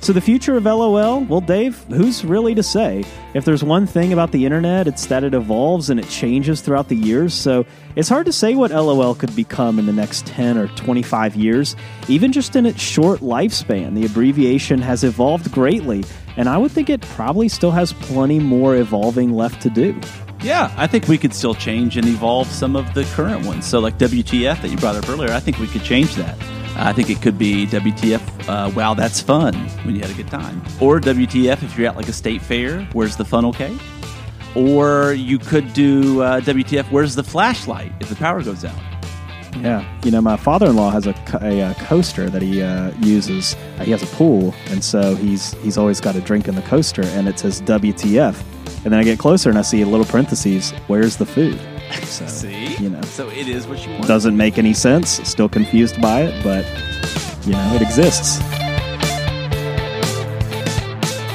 So, 0.01 0.15
the 0.15 0.21
future 0.23 0.57
of 0.57 0.65
LOL, 0.65 1.21
well, 1.25 1.43
Dave, 1.43 1.77
who's 1.89 2.25
really 2.25 2.55
to 2.55 2.63
say? 2.63 3.05
If 3.35 3.45
there's 3.45 3.63
one 3.63 3.87
thing 3.87 4.15
about 4.15 4.33
the 4.33 4.47
internet, 4.47 4.87
it's 4.87 5.07
that 5.07 5.25
it 5.25 5.35
evolves 5.35 5.91
and 5.91 6.01
it 6.01 6.09
changes 6.09 6.63
throughout 6.63 6.89
the 6.89 6.97
years. 6.97 7.35
So, 7.35 7.67
it's 7.95 8.09
hard 8.09 8.25
to 8.25 8.33
say 8.33 8.55
what 8.55 8.71
LOL 8.71 9.15
could 9.15 9.37
become 9.37 9.79
in 9.79 9.85
the 9.85 9.93
next 9.93 10.25
10 10.27 10.57
or 10.57 10.69
25 10.69 11.37
years. 11.37 11.77
Even 12.09 12.33
just 12.33 12.57
in 12.57 12.65
its 12.65 12.81
short 12.81 13.21
lifespan, 13.21 13.95
the 13.95 14.07
abbreviation 14.07 14.81
has 14.81 15.05
evolved 15.05 15.53
greatly, 15.53 16.05
and 16.37 16.49
I 16.49 16.59
would 16.59 16.71
think 16.71 16.91
it 16.91 17.01
probably 17.01 17.49
still 17.49 17.71
has 17.71 17.93
plenty 17.93 18.39
more 18.39 18.77
evolving 18.77 19.33
left 19.33 19.63
to 19.63 19.71
do. 19.71 19.99
Yeah, 20.43 20.73
I 20.77 20.87
think 20.87 21.09
we 21.09 21.19
could 21.19 21.33
still 21.35 21.55
change 21.55 21.97
and 21.97 22.07
evolve 22.07 22.47
some 22.49 22.77
of 22.77 22.93
the 22.95 23.05
current 23.15 23.47
ones. 23.47 23.67
So, 23.67 23.81
like 23.81 23.99
WTF 23.99 24.63
that 24.63 24.69
you 24.69 24.77
brought 24.77 24.97
up 24.97 25.09
earlier, 25.09 25.33
I 25.33 25.41
think 25.41 25.59
we 25.59 25.67
could 25.67 25.83
change 25.83 26.15
that. 26.17 26.37
I 26.79 26.93
think 26.93 27.09
it 27.09 27.23
could 27.23 27.39
be 27.39 27.67
WTF, 27.67 28.49
uh, 28.49 28.71
wow, 28.75 28.93
that's 28.93 29.19
fun 29.19 29.55
when 29.85 29.95
you 29.95 30.03
had 30.03 30.11
a 30.11 30.15
good 30.15 30.29
time. 30.29 30.63
Or 30.79 31.01
WTF 31.01 31.63
if 31.63 31.77
you're 31.77 31.89
at 31.89 31.97
like 31.97 32.09
a 32.09 32.13
state 32.13 32.43
fair, 32.43 32.83
where's 32.93 33.17
the 33.17 33.25
funnel 33.25 33.53
cake? 33.53 33.81
Or 34.55 35.13
you 35.15 35.39
could 35.39 35.73
do 35.73 36.21
uh, 36.21 36.41
WTF, 36.41 36.91
where's 36.91 37.15
the 37.15 37.25
flashlight 37.25 37.93
if 38.01 38.11
the 38.11 38.17
power 38.17 38.43
goes 38.43 38.63
out? 38.65 38.79
Yeah, 39.63 40.01
you 40.05 40.11
know, 40.11 40.21
my 40.21 40.37
father-in-law 40.37 40.91
has 40.91 41.07
a, 41.07 41.15
a, 41.43 41.61
a 41.71 41.75
coaster 41.75 42.29
that 42.31 42.43
he 42.43 42.63
uh, 42.63 42.93
uses. 43.01 43.55
Uh, 43.79 43.85
he 43.85 43.91
has 43.91 44.03
a 44.03 44.07
pool, 44.17 44.55
and 44.69 44.83
so 44.83 45.15
he's 45.15 45.53
he's 45.63 45.79
always 45.79 46.01
got 46.01 46.17
a 46.17 46.21
drink 46.21 46.49
in 46.49 46.55
the 46.55 46.63
coaster, 46.63 47.03
and 47.05 47.29
it 47.29 47.39
says 47.39 47.61
WTF. 47.63 48.43
And 48.85 48.93
then 48.93 49.01
I 49.01 49.05
get 49.05 49.19
closer 49.19 49.49
and 49.51 49.59
I 49.59 49.63
see 49.63 49.83
a 49.83 49.87
little 49.87 50.07
parentheses. 50.07 50.71
Where's 50.87 51.17
the 51.17 51.27
food? 51.27 51.59
So, 52.05 52.25
see, 52.29 52.77
you 52.77 52.89
know, 52.89 53.01
so 53.03 53.29
it 53.31 53.49
is 53.49 53.67
what 53.67 53.85
you 53.85 53.93
want. 53.93 54.07
Doesn't 54.07 54.37
make 54.37 54.59
any 54.59 54.75
sense. 54.75 55.21
Still 55.29 55.49
confused 55.49 56.01
by 56.01 56.23
it, 56.23 56.45
but 56.45 56.65
you 57.47 57.53
know, 57.53 57.75
it 57.75 57.83
exists. 57.83 58.41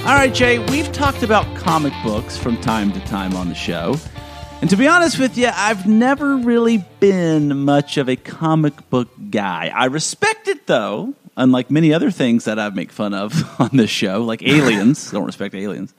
All 0.05 0.17
right, 0.17 0.33
Jay, 0.33 0.59
we've 0.69 0.91
talked 0.91 1.23
about 1.23 1.45
comic 1.55 1.93
books 2.03 2.37
from 2.37 2.59
time 2.61 2.91
to 2.93 2.99
time 3.01 3.35
on 3.35 3.49
the 3.49 3.55
show. 3.55 3.95
And 4.61 4.69
to 4.69 4.77
be 4.77 4.87
honest 4.87 5.17
with 5.17 5.39
you, 5.39 5.49
I've 5.51 5.87
never 5.87 6.37
really 6.37 6.85
been 6.99 7.65
much 7.65 7.97
of 7.97 8.07
a 8.07 8.15
comic 8.15 8.91
book 8.91 9.09
guy. 9.31 9.71
I 9.73 9.85
respect 9.85 10.47
it 10.47 10.67
though, 10.67 11.15
unlike 11.35 11.71
many 11.71 11.95
other 11.95 12.11
things 12.11 12.45
that 12.45 12.59
I 12.59 12.69
make 12.69 12.91
fun 12.91 13.15
of 13.15 13.33
on 13.59 13.71
this 13.73 13.89
show, 13.89 14.21
like 14.21 14.43
aliens. 14.43 15.09
Don't 15.09 15.25
respect 15.25 15.55
aliens. 15.55 15.95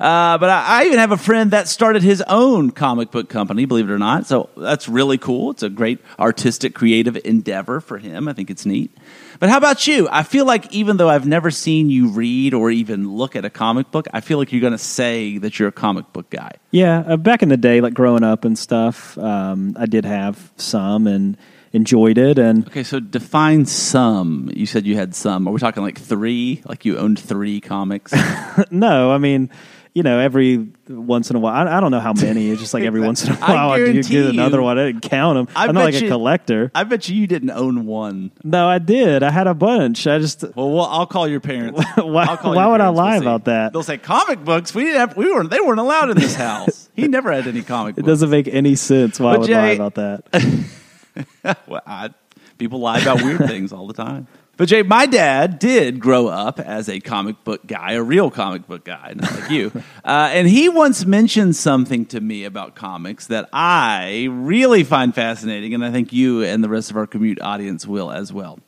Uh, 0.00 0.38
but 0.38 0.48
I, 0.48 0.64
I 0.80 0.84
even 0.86 0.98
have 0.98 1.12
a 1.12 1.18
friend 1.18 1.50
that 1.50 1.68
started 1.68 2.02
his 2.02 2.22
own 2.22 2.70
comic 2.70 3.10
book 3.10 3.28
company, 3.28 3.66
believe 3.66 3.90
it 3.90 3.92
or 3.92 3.98
not. 3.98 4.26
So 4.26 4.48
that's 4.56 4.88
really 4.88 5.18
cool. 5.18 5.50
It's 5.50 5.62
a 5.62 5.68
great 5.68 6.00
artistic, 6.18 6.74
creative 6.74 7.18
endeavor 7.22 7.80
for 7.80 7.98
him. 7.98 8.28
I 8.28 8.32
think 8.32 8.50
it's 8.50 8.64
neat. 8.64 8.96
But 9.38 9.50
how 9.50 9.58
about 9.58 9.86
you? 9.86 10.08
I 10.10 10.22
feel 10.22 10.46
like 10.46 10.72
even 10.72 10.96
though 10.96 11.08
I've 11.08 11.26
never 11.26 11.50
seen 11.50 11.90
you 11.90 12.08
read 12.08 12.54
or 12.54 12.70
even 12.70 13.10
look 13.10 13.36
at 13.36 13.44
a 13.44 13.50
comic 13.50 13.90
book, 13.90 14.06
I 14.12 14.20
feel 14.20 14.38
like 14.38 14.52
you're 14.52 14.60
going 14.60 14.72
to 14.72 14.78
say 14.78 15.38
that 15.38 15.58
you're 15.58 15.68
a 15.68 15.72
comic 15.72 16.12
book 16.12 16.30
guy. 16.30 16.52
Yeah, 16.70 17.04
uh, 17.06 17.16
back 17.16 17.42
in 17.42 17.48
the 17.48 17.56
day, 17.56 17.80
like 17.80 17.94
growing 17.94 18.24
up 18.24 18.44
and 18.44 18.58
stuff, 18.58 19.18
um, 19.18 19.76
I 19.78 19.86
did 19.86 20.04
have 20.04 20.52
some 20.56 21.06
and 21.06 21.36
enjoyed 21.72 22.18
it. 22.18 22.38
And 22.38 22.66
Okay, 22.66 22.82
so 22.82 23.00
define 23.00 23.66
some. 23.66 24.50
You 24.54 24.66
said 24.66 24.86
you 24.86 24.96
had 24.96 25.14
some. 25.14 25.46
Are 25.46 25.52
we 25.52 25.60
talking 25.60 25.82
like 25.82 25.98
three? 25.98 26.62
Like 26.64 26.84
you 26.84 26.96
owned 26.98 27.18
three 27.18 27.60
comics? 27.60 28.14
no, 28.70 29.12
I 29.12 29.18
mean, 29.18 29.50
you 29.96 30.02
know, 30.02 30.18
every 30.18 30.68
once 30.90 31.30
in 31.30 31.36
a 31.36 31.38
while, 31.38 31.54
I, 31.66 31.78
I 31.78 31.80
don't 31.80 31.90
know 31.90 32.00
how 32.00 32.12
many. 32.12 32.50
It's 32.50 32.60
just 32.60 32.74
like 32.74 32.84
every 32.84 33.00
once 33.10 33.24
in 33.24 33.32
a 33.32 33.38
I 33.40 33.50
while, 33.54 33.70
I, 33.70 33.78
guarantee 33.78 34.02
get 34.10 34.26
another 34.26 34.58
you- 34.58 34.64
one. 34.64 34.78
I 34.78 34.84
didn't 34.88 35.00
count 35.08 35.36
them. 35.48 35.56
I 35.56 35.66
I'm 35.68 35.74
not 35.74 35.86
bet 35.86 35.94
like 35.94 36.02
a 36.02 36.08
collector. 36.08 36.70
I 36.74 36.84
bet 36.84 37.08
you 37.08 37.16
you 37.16 37.26
didn't 37.26 37.48
own 37.48 37.86
one. 37.86 38.30
No, 38.44 38.68
I 38.68 38.78
did. 38.78 39.22
I 39.22 39.30
had 39.30 39.46
a 39.46 39.54
bunch. 39.54 40.06
I 40.06 40.18
just 40.18 40.42
Well, 40.54 40.70
well 40.70 40.84
I'll 40.84 41.06
call 41.06 41.26
your 41.26 41.40
parents. 41.40 41.82
Why- 41.96 42.26
I'll 42.26 42.36
call 42.36 42.54
why 42.54 42.64
your 42.64 42.72
would 42.72 42.80
I 42.82 42.84
parents. 42.84 42.98
lie 42.98 43.18
see. 43.18 43.24
about 43.24 43.44
that? 43.46 43.72
They'll 43.72 43.82
say 43.82 43.96
comic 43.96 44.44
books. 44.44 44.74
We 44.74 44.82
didn't 44.84 44.98
have. 45.00 45.16
We 45.16 45.32
weren't. 45.32 45.48
They 45.48 45.60
weren't 45.60 45.80
allowed 45.80 46.10
in 46.10 46.18
this 46.18 46.34
house. 46.46 46.90
he 46.94 47.08
never 47.08 47.32
had 47.32 47.46
any 47.46 47.62
comic 47.62 47.94
books. 47.94 48.00
it 48.00 48.02
books. 48.02 48.12
doesn't 48.20 48.30
make 48.30 48.48
any 48.48 48.74
sense. 48.74 49.18
Why 49.18 49.32
But 49.32 49.40
would 49.40 49.50
I 49.50 49.54
lie 49.62 49.68
Jay- 49.70 49.76
about 49.76 49.94
that? 49.94 51.56
Well, 51.66 51.80
I, 51.86 52.10
people 52.58 52.80
lie 52.80 52.98
about 53.00 53.22
weird 53.22 53.46
things 53.46 53.72
all 53.72 53.86
the 53.86 53.94
time. 53.94 54.26
But 54.56 54.68
Jay, 54.68 54.82
my 54.82 55.04
dad 55.04 55.58
did 55.58 56.00
grow 56.00 56.28
up 56.28 56.58
as 56.58 56.88
a 56.88 56.98
comic 56.98 57.44
book 57.44 57.66
guy, 57.66 57.92
a 57.92 58.02
real 58.02 58.30
comic 58.30 58.66
book 58.66 58.84
guy, 58.84 59.12
not 59.14 59.40
like 59.40 59.50
you. 59.50 59.72
Uh, 60.06 60.30
and 60.32 60.48
he 60.48 60.68
once 60.68 61.04
mentioned 61.04 61.56
something 61.56 62.06
to 62.06 62.20
me 62.20 62.44
about 62.44 62.76
comics 62.76 63.26
that 63.26 63.48
I 63.52 64.28
really 64.30 64.84
find 64.84 65.12
fascinating, 65.12 65.74
and 65.74 65.84
I 65.84 65.90
think 65.90 66.12
you 66.12 66.44
and 66.44 66.62
the 66.62 66.68
rest 66.68 66.92
of 66.92 66.96
our 66.96 67.08
commute 67.08 67.40
audience 67.40 67.88
will 67.88 68.12
as 68.12 68.32
well. 68.32 68.60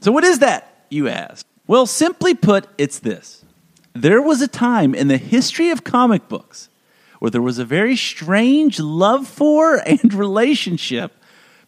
So, 0.00 0.10
what 0.10 0.24
is 0.24 0.40
that, 0.40 0.84
you 0.90 1.08
ask? 1.08 1.46
Well, 1.68 1.86
simply 1.86 2.34
put, 2.34 2.66
it's 2.76 2.98
this. 2.98 3.44
There 3.92 4.20
was 4.20 4.42
a 4.42 4.48
time 4.48 4.96
in 4.96 5.06
the 5.06 5.16
history 5.16 5.70
of 5.70 5.84
comic 5.84 6.26
books 6.26 6.68
where 7.20 7.30
there 7.30 7.40
was 7.40 7.60
a 7.60 7.64
very 7.64 7.94
strange 7.94 8.80
love 8.80 9.28
for 9.28 9.76
and 9.76 10.12
relationship 10.26 11.12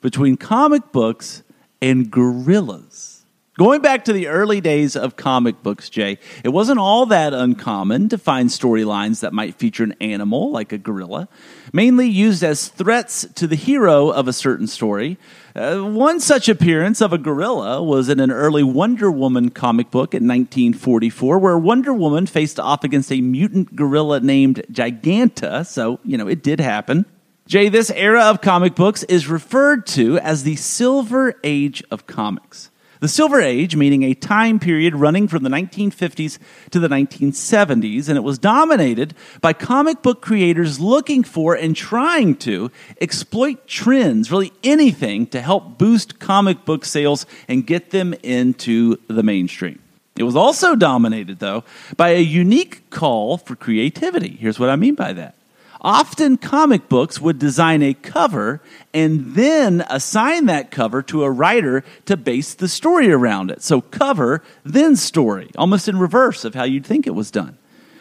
between 0.00 0.36
comic 0.36 0.90
books 0.90 1.44
and 1.80 2.10
gorillas. 2.10 3.11
Going 3.58 3.82
back 3.82 4.06
to 4.06 4.14
the 4.14 4.28
early 4.28 4.62
days 4.62 4.96
of 4.96 5.16
comic 5.16 5.62
books, 5.62 5.90
Jay, 5.90 6.16
it 6.42 6.48
wasn't 6.48 6.78
all 6.78 7.04
that 7.04 7.34
uncommon 7.34 8.08
to 8.08 8.16
find 8.16 8.48
storylines 8.48 9.20
that 9.20 9.34
might 9.34 9.56
feature 9.56 9.84
an 9.84 9.94
animal 10.00 10.50
like 10.50 10.72
a 10.72 10.78
gorilla, 10.78 11.28
mainly 11.70 12.08
used 12.08 12.42
as 12.42 12.68
threats 12.68 13.26
to 13.34 13.46
the 13.46 13.54
hero 13.54 14.08
of 14.08 14.26
a 14.26 14.32
certain 14.32 14.66
story. 14.66 15.18
Uh, 15.54 15.80
one 15.80 16.18
such 16.18 16.48
appearance 16.48 17.02
of 17.02 17.12
a 17.12 17.18
gorilla 17.18 17.82
was 17.82 18.08
in 18.08 18.20
an 18.20 18.30
early 18.30 18.62
Wonder 18.62 19.10
Woman 19.10 19.50
comic 19.50 19.90
book 19.90 20.14
in 20.14 20.26
1944, 20.26 21.38
where 21.38 21.58
Wonder 21.58 21.92
Woman 21.92 22.24
faced 22.24 22.58
off 22.58 22.84
against 22.84 23.12
a 23.12 23.20
mutant 23.20 23.76
gorilla 23.76 24.20
named 24.20 24.62
Giganta. 24.72 25.66
So, 25.66 26.00
you 26.04 26.16
know, 26.16 26.26
it 26.26 26.42
did 26.42 26.58
happen. 26.58 27.04
Jay, 27.46 27.68
this 27.68 27.90
era 27.90 28.22
of 28.22 28.40
comic 28.40 28.74
books 28.74 29.02
is 29.02 29.28
referred 29.28 29.84
to 29.88 30.16
as 30.20 30.44
the 30.44 30.56
Silver 30.56 31.34
Age 31.44 31.82
of 31.90 32.06
comics. 32.06 32.70
The 33.02 33.08
Silver 33.08 33.40
Age, 33.40 33.74
meaning 33.74 34.04
a 34.04 34.14
time 34.14 34.60
period 34.60 34.94
running 34.94 35.26
from 35.26 35.42
the 35.42 35.50
1950s 35.50 36.38
to 36.70 36.78
the 36.78 36.86
1970s, 36.86 38.08
and 38.08 38.16
it 38.16 38.20
was 38.22 38.38
dominated 38.38 39.14
by 39.40 39.54
comic 39.54 40.02
book 40.02 40.22
creators 40.22 40.78
looking 40.78 41.24
for 41.24 41.56
and 41.56 41.74
trying 41.74 42.36
to 42.36 42.70
exploit 43.00 43.66
trends, 43.66 44.30
really 44.30 44.52
anything, 44.62 45.26
to 45.26 45.40
help 45.40 45.78
boost 45.78 46.20
comic 46.20 46.64
book 46.64 46.84
sales 46.84 47.26
and 47.48 47.66
get 47.66 47.90
them 47.90 48.14
into 48.22 48.98
the 49.08 49.24
mainstream. 49.24 49.80
It 50.16 50.22
was 50.22 50.36
also 50.36 50.76
dominated, 50.76 51.40
though, 51.40 51.64
by 51.96 52.10
a 52.10 52.22
unique 52.22 52.88
call 52.90 53.36
for 53.36 53.56
creativity. 53.56 54.36
Here's 54.36 54.60
what 54.60 54.70
I 54.70 54.76
mean 54.76 54.94
by 54.94 55.12
that. 55.14 55.34
Often, 55.84 56.36
comic 56.36 56.88
books 56.88 57.20
would 57.20 57.40
design 57.40 57.82
a 57.82 57.92
cover 57.92 58.62
and 58.94 59.34
then 59.34 59.84
assign 59.90 60.46
that 60.46 60.70
cover 60.70 61.02
to 61.02 61.24
a 61.24 61.30
writer 61.30 61.82
to 62.06 62.16
base 62.16 62.54
the 62.54 62.68
story 62.68 63.10
around 63.10 63.50
it. 63.50 63.62
So, 63.62 63.80
cover, 63.80 64.44
then 64.64 64.94
story, 64.94 65.50
almost 65.58 65.88
in 65.88 65.98
reverse 65.98 66.44
of 66.44 66.54
how 66.54 66.62
you'd 66.62 66.86
think 66.86 67.08
it 67.08 67.16
was 67.16 67.32
done. 67.32 67.58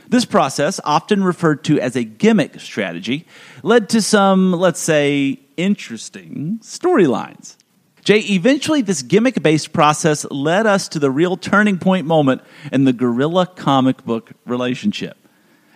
This 0.07 0.25
process, 0.25 0.79
often 0.83 1.23
referred 1.23 1.63
to 1.63 1.79
as 1.79 1.95
a 1.95 2.03
gimmick 2.03 2.59
strategy, 2.59 3.25
led 3.63 3.89
to 3.89 4.01
some, 4.01 4.51
let's 4.51 4.79
say, 4.79 5.39
interesting 5.57 6.59
storylines. 6.61 7.55
Jay, 8.03 8.19
eventually, 8.19 8.81
this 8.81 9.01
gimmick 9.01 9.41
based 9.41 9.73
process 9.73 10.25
led 10.29 10.67
us 10.67 10.87
to 10.89 10.99
the 10.99 11.09
real 11.09 11.37
turning 11.37 11.79
point 11.79 12.05
moment 12.05 12.41
in 12.71 12.83
the 12.83 12.93
gorilla 12.93 13.47
comic 13.47 14.03
book 14.03 14.31
relationship. 14.45 15.17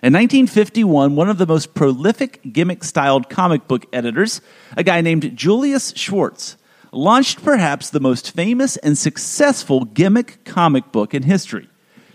In 0.06 0.14
1951, 0.14 1.16
one 1.16 1.32
of 1.32 1.40
the 1.40 1.48
most 1.48 1.74
prolific 1.74 2.54
gimmick 2.54 2.84
styled 2.84 3.28
comic 3.28 3.68
book 3.68 3.88
editors, 3.92 4.40
a 4.78 4.84
guy 4.84 5.02
named 5.02 5.36
Julius 5.36 5.94
Schwartz, 5.96 6.58
launched 6.92 7.44
perhaps 7.44 7.90
the 7.90 8.00
most 8.00 8.30
famous 8.30 8.78
and 8.78 8.96
successful 8.96 9.84
gimmick 9.84 10.44
comic 10.46 10.92
book 10.92 11.16
in 11.16 11.24
history. 11.24 11.68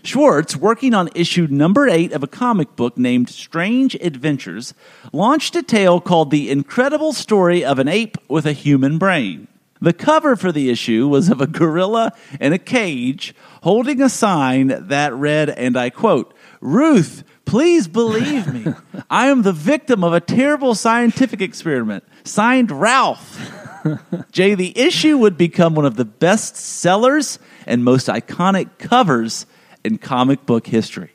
Schwartz, 0.03 0.55
working 0.55 0.93
on 0.93 1.09
issue 1.15 1.47
number 1.51 1.89
eight 1.89 2.13
of 2.13 2.23
a 2.23 2.27
comic 2.27 2.77
book 2.77 2.97
named 2.97 3.27
Strange 3.27 3.95
Adventures, 3.95 4.73
launched 5.11 5.57
a 5.57 5.61
tale 5.61 5.99
called 5.99 6.31
The 6.31 6.49
Incredible 6.49 7.11
Story 7.11 7.65
of 7.65 7.77
an 7.77 7.89
Ape 7.89 8.17
with 8.29 8.45
a 8.45 8.53
Human 8.53 8.99
Brain. 8.99 9.49
The 9.81 9.93
cover 9.93 10.35
for 10.35 10.51
the 10.51 10.69
issue 10.69 11.07
was 11.07 11.29
of 11.29 11.41
a 11.41 11.47
gorilla 11.47 12.13
in 12.39 12.53
a 12.53 12.59
cage 12.59 13.33
holding 13.63 13.99
a 13.99 14.09
sign 14.09 14.67
that 14.87 15.13
read, 15.13 15.49
and 15.49 15.75
I 15.75 15.89
quote, 15.89 16.35
Ruth, 16.61 17.23
please 17.45 17.87
believe 17.87 18.53
me. 18.53 18.73
I 19.09 19.27
am 19.27 19.41
the 19.41 19.51
victim 19.51 20.03
of 20.03 20.13
a 20.13 20.19
terrible 20.19 20.75
scientific 20.75 21.41
experiment. 21.41 22.03
Signed 22.23 22.69
Ralph. 22.69 23.39
Jay, 24.31 24.53
the 24.53 24.77
issue 24.77 25.17
would 25.17 25.37
become 25.37 25.73
one 25.73 25.85
of 25.85 25.95
the 25.95 26.05
best 26.05 26.55
sellers 26.55 27.39
and 27.65 27.83
most 27.83 28.07
iconic 28.07 28.77
covers 28.77 29.47
in 29.83 29.97
comic 29.97 30.45
book 30.45 30.67
history. 30.67 31.09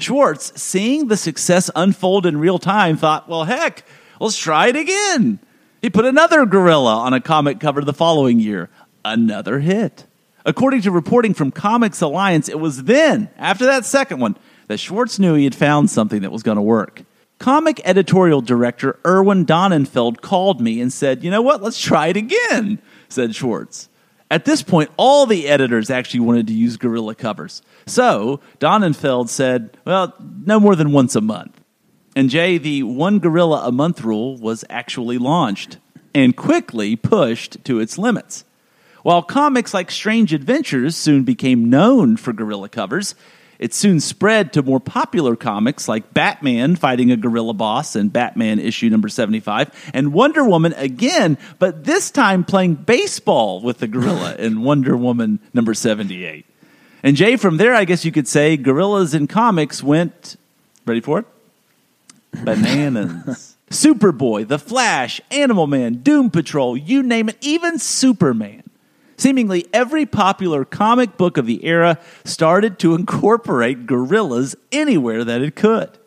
Schwartz, 0.00 0.60
seeing 0.60 1.06
the 1.06 1.16
success 1.16 1.70
unfold 1.76 2.26
in 2.26 2.36
real 2.36 2.58
time, 2.58 2.96
thought, 2.96 3.28
well, 3.28 3.44
heck, 3.44 3.84
let's 4.20 4.36
try 4.36 4.68
it 4.68 4.76
again. 4.76 5.38
He 5.80 5.90
put 5.90 6.04
another 6.04 6.44
gorilla 6.46 6.96
on 6.96 7.14
a 7.14 7.20
comic 7.20 7.60
cover 7.60 7.82
the 7.82 7.92
following 7.92 8.40
year. 8.40 8.68
Another 9.04 9.60
hit. 9.60 10.06
According 10.44 10.82
to 10.82 10.90
reporting 10.90 11.34
from 11.34 11.50
Comics 11.50 12.00
Alliance, 12.00 12.48
it 12.48 12.58
was 12.58 12.84
then, 12.84 13.28
after 13.36 13.66
that 13.66 13.84
second 13.84 14.20
one, 14.20 14.36
that 14.66 14.78
Schwartz 14.78 15.18
knew 15.18 15.34
he 15.34 15.44
had 15.44 15.54
found 15.54 15.90
something 15.90 16.22
that 16.22 16.32
was 16.32 16.42
going 16.42 16.56
to 16.56 16.62
work. 16.62 17.02
Comic 17.38 17.80
editorial 17.84 18.40
director 18.40 18.98
Irwin 19.06 19.46
Donenfeld 19.46 20.20
called 20.20 20.60
me 20.60 20.80
and 20.80 20.92
said, 20.92 21.22
You 21.22 21.30
know 21.30 21.42
what? 21.42 21.62
Let's 21.62 21.80
try 21.80 22.08
it 22.08 22.16
again, 22.16 22.80
said 23.08 23.34
Schwartz. 23.34 23.88
At 24.30 24.44
this 24.44 24.62
point, 24.62 24.90
all 24.96 25.24
the 25.24 25.48
editors 25.48 25.88
actually 25.88 26.20
wanted 26.20 26.48
to 26.48 26.52
use 26.52 26.76
gorilla 26.76 27.14
covers. 27.14 27.62
So 27.86 28.40
Donenfeld 28.58 29.28
said, 29.28 29.76
Well, 29.84 30.14
no 30.44 30.58
more 30.58 30.74
than 30.74 30.92
once 30.92 31.14
a 31.14 31.20
month. 31.20 31.57
And 32.18 32.30
Jay, 32.30 32.58
the 32.58 32.82
one 32.82 33.20
gorilla 33.20 33.62
a 33.64 33.70
month 33.70 34.02
rule 34.02 34.36
was 34.38 34.64
actually 34.68 35.18
launched 35.18 35.78
and 36.12 36.36
quickly 36.36 36.96
pushed 36.96 37.64
to 37.64 37.78
its 37.78 37.96
limits. 37.96 38.44
While 39.04 39.22
comics 39.22 39.72
like 39.72 39.92
Strange 39.92 40.32
Adventures 40.32 40.96
soon 40.96 41.22
became 41.22 41.70
known 41.70 42.16
for 42.16 42.32
gorilla 42.32 42.70
covers, 42.70 43.14
it 43.60 43.72
soon 43.72 44.00
spread 44.00 44.52
to 44.54 44.64
more 44.64 44.80
popular 44.80 45.36
comics 45.36 45.86
like 45.86 46.12
Batman 46.12 46.74
fighting 46.74 47.12
a 47.12 47.16
gorilla 47.16 47.54
boss 47.54 47.94
in 47.94 48.08
Batman 48.08 48.58
issue 48.58 48.90
number 48.90 49.08
75, 49.08 49.70
and 49.94 50.12
Wonder 50.12 50.42
Woman 50.42 50.72
again, 50.72 51.38
but 51.60 51.84
this 51.84 52.10
time 52.10 52.42
playing 52.42 52.74
baseball 52.74 53.60
with 53.60 53.78
the 53.78 53.86
gorilla 53.86 54.34
in 54.34 54.62
Wonder 54.64 54.96
Woman 54.96 55.38
number 55.54 55.72
78. 55.72 56.44
And 57.04 57.14
Jay, 57.14 57.36
from 57.36 57.58
there, 57.58 57.74
I 57.74 57.84
guess 57.84 58.04
you 58.04 58.10
could 58.10 58.26
say 58.26 58.56
gorillas 58.56 59.14
in 59.14 59.28
comics 59.28 59.84
went, 59.84 60.34
ready 60.84 61.00
for 61.00 61.20
it? 61.20 61.26
Bananas. 62.44 63.56
Superboy, 63.70 64.48
The 64.48 64.58
Flash, 64.58 65.20
Animal 65.30 65.66
Man, 65.66 65.94
Doom 65.96 66.30
Patrol, 66.30 66.76
you 66.76 67.02
name 67.02 67.28
it, 67.28 67.36
even 67.40 67.78
Superman. 67.78 68.62
Seemingly 69.16 69.66
every 69.72 70.06
popular 70.06 70.64
comic 70.64 71.16
book 71.16 71.36
of 71.36 71.46
the 71.46 71.64
era 71.64 71.98
started 72.24 72.78
to 72.78 72.94
incorporate 72.94 73.86
gorillas 73.86 74.54
anywhere 74.70 75.24
that 75.24 75.42
it 75.42 75.56
could. 75.56 75.98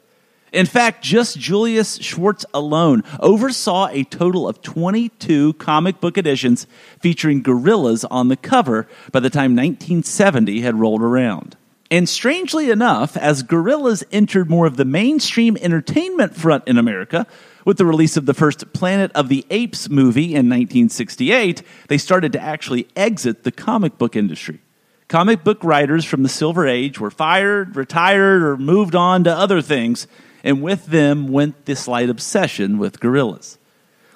In 0.51 0.65
fact, 0.65 1.03
just 1.03 1.37
Julius 1.37 1.97
Schwartz 1.97 2.45
alone 2.53 3.03
oversaw 3.19 3.87
a 3.87 4.03
total 4.03 4.47
of 4.47 4.61
22 4.61 5.53
comic 5.53 6.01
book 6.01 6.17
editions 6.17 6.67
featuring 6.99 7.41
gorillas 7.41 8.03
on 8.05 8.27
the 8.27 8.35
cover 8.35 8.87
by 9.11 9.21
the 9.21 9.29
time 9.29 9.55
1970 9.55 10.61
had 10.61 10.79
rolled 10.79 11.01
around. 11.01 11.55
And 11.91 12.07
strangely 12.07 12.69
enough, 12.69 13.17
as 13.17 13.43
gorillas 13.43 14.01
entered 14.13 14.49
more 14.49 14.65
of 14.65 14.77
the 14.77 14.85
mainstream 14.85 15.57
entertainment 15.57 16.37
front 16.37 16.65
in 16.65 16.77
America, 16.77 17.27
with 17.65 17.77
the 17.77 17.85
release 17.85 18.15
of 18.15 18.25
the 18.25 18.33
first 18.33 18.71
Planet 18.71 19.11
of 19.13 19.27
the 19.27 19.45
Apes 19.49 19.89
movie 19.89 20.33
in 20.33 20.47
1968, 20.47 21.61
they 21.89 21.97
started 21.97 22.31
to 22.31 22.39
actually 22.39 22.87
exit 22.95 23.43
the 23.43 23.51
comic 23.51 23.97
book 23.97 24.15
industry. 24.15 24.61
Comic 25.09 25.43
book 25.43 25.61
writers 25.65 26.05
from 26.05 26.23
the 26.23 26.29
Silver 26.29 26.65
Age 26.65 26.97
were 26.97 27.11
fired, 27.11 27.75
retired, 27.75 28.41
or 28.41 28.55
moved 28.55 28.95
on 28.95 29.25
to 29.25 29.31
other 29.31 29.61
things, 29.61 30.07
and 30.45 30.61
with 30.61 30.85
them 30.85 31.27
went 31.27 31.65
this 31.65 31.81
slight 31.81 32.09
obsession 32.09 32.77
with 32.77 33.01
gorillas. 33.01 33.57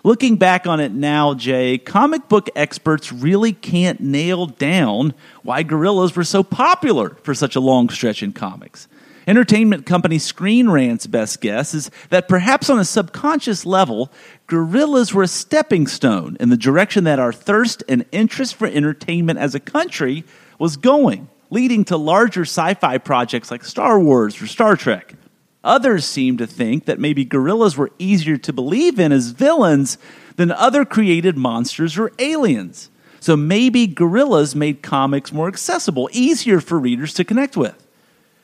Looking 0.05 0.35
back 0.35 0.67
on 0.67 0.79
it 0.79 0.91
now, 0.91 1.33
Jay, 1.33 1.79
comic 1.79 2.29
book 2.29 2.47
experts 2.55 3.11
really 3.11 3.53
can't 3.53 3.99
nail 3.99 4.45
down 4.45 5.15
why 5.41 5.63
gorillas 5.63 6.15
were 6.15 6.23
so 6.23 6.43
popular 6.43 7.17
for 7.23 7.33
such 7.33 7.55
a 7.55 7.59
long 7.59 7.89
stretch 7.89 8.21
in 8.21 8.31
comics. 8.31 8.87
Entertainment 9.25 9.87
company 9.87 10.19
Screen 10.19 10.69
Rant's 10.69 11.07
best 11.07 11.41
guess 11.41 11.73
is 11.73 11.89
that 12.11 12.27
perhaps 12.27 12.69
on 12.69 12.77
a 12.77 12.85
subconscious 12.85 13.65
level, 13.65 14.11
gorillas 14.45 15.11
were 15.11 15.23
a 15.23 15.27
stepping 15.27 15.87
stone 15.87 16.37
in 16.39 16.49
the 16.49 16.55
direction 16.55 17.05
that 17.05 17.17
our 17.17 17.33
thirst 17.33 17.81
and 17.89 18.05
interest 18.11 18.53
for 18.53 18.67
entertainment 18.67 19.39
as 19.39 19.55
a 19.55 19.59
country 19.59 20.23
was 20.59 20.77
going, 20.77 21.29
leading 21.49 21.83
to 21.83 21.97
larger 21.97 22.43
sci 22.43 22.75
fi 22.75 22.99
projects 22.99 23.49
like 23.49 23.65
Star 23.65 23.99
Wars 23.99 24.39
or 24.39 24.45
Star 24.45 24.75
Trek. 24.75 25.15
Others 25.65 26.05
seem 26.05 26.37
to 26.37 26.45
think 26.45 26.85
that 26.85 26.99
maybe 26.99 27.25
gorillas 27.25 27.75
were 27.75 27.91
easier 27.97 28.37
to 28.37 28.53
believe 28.53 28.99
in 28.99 29.11
as 29.11 29.31
villains 29.31 29.97
than 30.35 30.51
other 30.51 30.85
created 30.85 31.37
monsters 31.37 31.97
or 31.97 32.11
aliens. 32.19 32.91
So 33.19 33.35
maybe 33.35 33.87
gorillas 33.87 34.55
made 34.55 34.83
comics 34.83 35.33
more 35.33 35.47
accessible, 35.47 36.07
easier 36.13 36.61
for 36.61 36.77
readers 36.77 37.15
to 37.15 37.23
connect 37.23 37.57
with. 37.57 37.87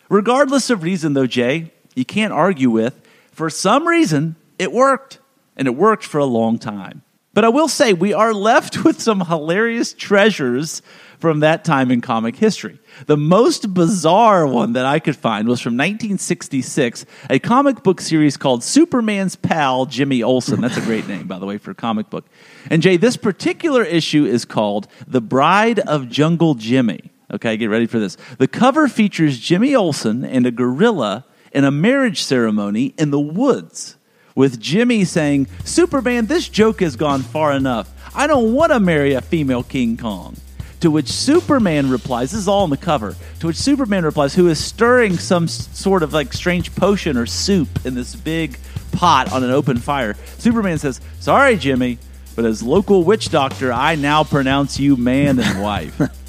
Regardless 0.10 0.72
of 0.72 0.82
reason, 0.82 1.14
though, 1.14 1.28
Jay, 1.28 1.72
you 1.96 2.06
can't 2.06 2.34
argue 2.34 2.72
with, 2.72 3.00
for 3.32 3.52
some 3.52 3.88
reason, 3.88 4.36
it 4.58 4.72
worked. 4.72 5.20
And 5.56 5.68
it 5.68 5.76
worked 5.76 6.04
for 6.04 6.18
a 6.18 6.26
long 6.26 6.58
time. 6.58 7.04
But 7.34 7.46
I 7.46 7.50
will 7.50 7.68
say, 7.68 7.94
we 7.94 8.14
are 8.14 8.34
left 8.34 8.84
with 8.84 9.02
some 9.02 9.22
hilarious 9.22 9.94
treasures 9.94 10.82
from 11.20 11.42
that 11.42 11.64
time 11.64 11.92
in 11.92 12.02
comic 12.02 12.36
history. 12.36 12.80
The 13.06 13.16
most 13.16 13.74
bizarre 13.74 14.48
one 14.48 14.74
that 14.74 14.86
I 14.86 15.00
could 15.00 15.16
find 15.16 15.48
was 15.48 15.62
from 15.62 15.74
1966, 15.74 17.06
a 17.30 17.38
comic 17.38 17.84
book 17.84 18.02
series 18.02 18.38
called 18.38 18.64
Superman's 18.64 19.36
Pal, 19.36 19.86
Jimmy 19.86 20.24
Olsen. 20.24 20.62
That's 20.62 20.78
a 20.78 20.82
great 20.82 21.08
name, 21.08 21.28
by 21.28 21.38
the 21.38 21.46
way, 21.46 21.60
for 21.60 21.72
a 21.72 21.76
comic 21.76 22.10
book. 22.10 22.26
And 22.72 22.82
Jay, 22.82 22.98
this 22.98 23.18
particular 23.18 23.84
issue 23.84 24.26
is 24.26 24.46
called 24.46 24.88
The 25.08 25.22
Bride 25.22 25.80
of 25.80 26.10
Jungle 26.10 26.56
Jimmy. 26.56 27.12
Okay, 27.32 27.56
get 27.56 27.68
ready 27.68 27.86
for 27.86 28.00
this. 28.00 28.18
The 28.40 28.48
cover 28.48 28.88
features 28.88 29.40
Jimmy 29.40 29.76
Olsen 29.76 30.26
and 30.26 30.46
a 30.46 30.52
gorilla 30.52 31.26
in 31.54 31.64
a 31.64 31.72
marriage 31.72 32.24
ceremony 32.24 32.94
in 32.98 33.12
the 33.12 33.20
woods, 33.20 33.96
with 34.36 34.60
Jimmy 34.60 35.06
saying, 35.06 35.48
Superman, 35.64 36.26
this 36.26 36.48
joke 36.48 36.82
has 36.82 36.96
gone 36.96 37.22
far 37.22 37.54
enough. 37.54 37.90
I 38.16 38.28
don't 38.28 38.54
want 38.54 38.72
to 38.72 38.80
marry 38.80 39.14
a 39.14 39.22
female 39.22 39.64
King 39.64 39.98
Kong. 39.98 40.36
To 40.82 40.90
which 40.90 41.10
Superman 41.10 41.92
replies, 41.92 42.32
this 42.32 42.42
is 42.42 42.48
all 42.48 42.64
on 42.64 42.72
the 42.72 42.78
cover, 42.78 43.16
to 43.40 43.48
which 43.48 43.56
Superman 43.56 44.04
replies, 44.04 44.34
who 44.34 44.48
is 44.48 44.64
stirring 44.64 45.16
some 45.18 45.48
sort 45.48 46.02
of 46.02 46.12
like 46.12 46.34
strange 46.34 46.76
potion 46.76 47.18
or 47.18 47.28
soup 47.28 47.86
in 47.86 47.94
this 47.94 48.16
big 48.16 48.58
pot 48.92 49.32
on 49.32 49.44
an 49.44 49.52
open 49.52 49.78
fire. 49.78 50.16
Superman 50.40 50.80
says, 50.80 51.00
Sorry, 51.20 51.56
Jimmy, 51.56 52.00
but 52.36 52.46
as 52.46 52.64
local 52.64 53.04
witch 53.04 53.30
doctor, 53.30 53.72
I 53.72 53.94
now 53.94 54.24
pronounce 54.24 54.80
you 54.80 54.98
man 54.98 55.40
and 55.40 55.62
wife. 55.62 56.02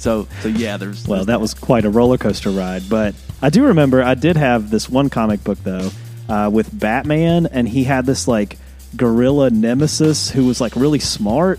So, 0.00 0.28
so 0.40 0.48
yeah, 0.48 0.78
there's. 0.78 1.06
Well, 1.06 1.26
that 1.26 1.42
was 1.42 1.52
quite 1.52 1.84
a 1.84 1.90
roller 1.90 2.16
coaster 2.16 2.48
ride. 2.48 2.88
But 2.88 3.14
I 3.42 3.50
do 3.50 3.66
remember 3.66 4.02
I 4.02 4.14
did 4.14 4.34
have 4.38 4.70
this 4.70 4.88
one 4.88 5.10
comic 5.10 5.44
book 5.44 5.58
though 5.62 5.90
uh, 6.30 6.48
with 6.48 6.78
Batman, 6.78 7.46
and 7.46 7.68
he 7.68 7.84
had 7.84 8.06
this 8.06 8.28
like 8.28 8.56
gorilla 8.96 9.50
nemesis 9.50 10.30
who 10.30 10.46
was 10.46 10.60
like 10.60 10.76
really 10.76 11.00
smart, 11.00 11.58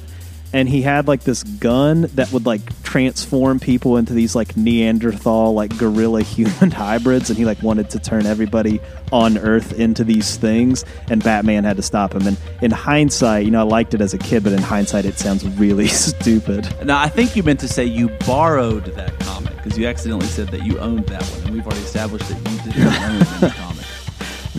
and 0.53 0.67
he 0.67 0.81
had 0.81 1.07
like 1.07 1.23
this 1.23 1.43
gun 1.43 2.03
that 2.15 2.31
would 2.31 2.45
like 2.45 2.61
transform 2.81 3.59
people 3.59 3.97
into 3.97 4.13
these 4.13 4.33
like 4.33 4.55
Neanderthal 4.55 5.53
like 5.53 5.77
gorilla 5.77 6.21
human 6.23 6.71
hybrids, 6.71 7.29
and 7.29 7.37
he 7.37 7.43
like 7.43 7.61
wanted 7.61 7.89
to 7.91 7.99
turn 7.99 8.25
everybody 8.25 8.79
on 9.11 9.37
Earth 9.37 9.73
into 9.73 10.05
these 10.05 10.37
things, 10.37 10.85
and 11.09 11.21
Batman 11.21 11.65
had 11.65 11.75
to 11.75 11.83
stop 11.83 12.13
him. 12.13 12.25
And 12.25 12.37
in 12.61 12.71
hindsight, 12.71 13.43
you 13.43 13.51
know, 13.51 13.59
I 13.59 13.63
liked 13.63 13.93
it 13.93 13.99
as 13.99 14.13
a 14.13 14.17
kid, 14.17 14.41
but 14.41 14.53
in 14.53 14.61
hindsight, 14.61 15.03
it 15.03 15.19
sounds 15.19 15.45
really 15.57 15.87
stupid. 15.89 16.73
Now, 16.85 17.01
I 17.01 17.09
think 17.09 17.35
you 17.35 17.43
meant 17.43 17.59
to 17.59 17.67
say 17.67 17.83
you 17.83 18.07
borrowed 18.25 18.85
that 18.85 19.19
comic 19.19 19.53
because 19.57 19.77
you 19.77 19.85
accidentally 19.85 20.27
said 20.27 20.47
that 20.49 20.65
you 20.65 20.79
owned 20.79 21.07
that 21.07 21.23
one, 21.25 21.41
and 21.47 21.53
we've 21.55 21.65
already 21.65 21.81
established 21.81 22.29
that 22.29 22.37
you 22.37 22.71
did 22.71 22.79
not 22.81 23.01
own 23.11 23.19
the 23.41 23.53
comic. 23.57 23.85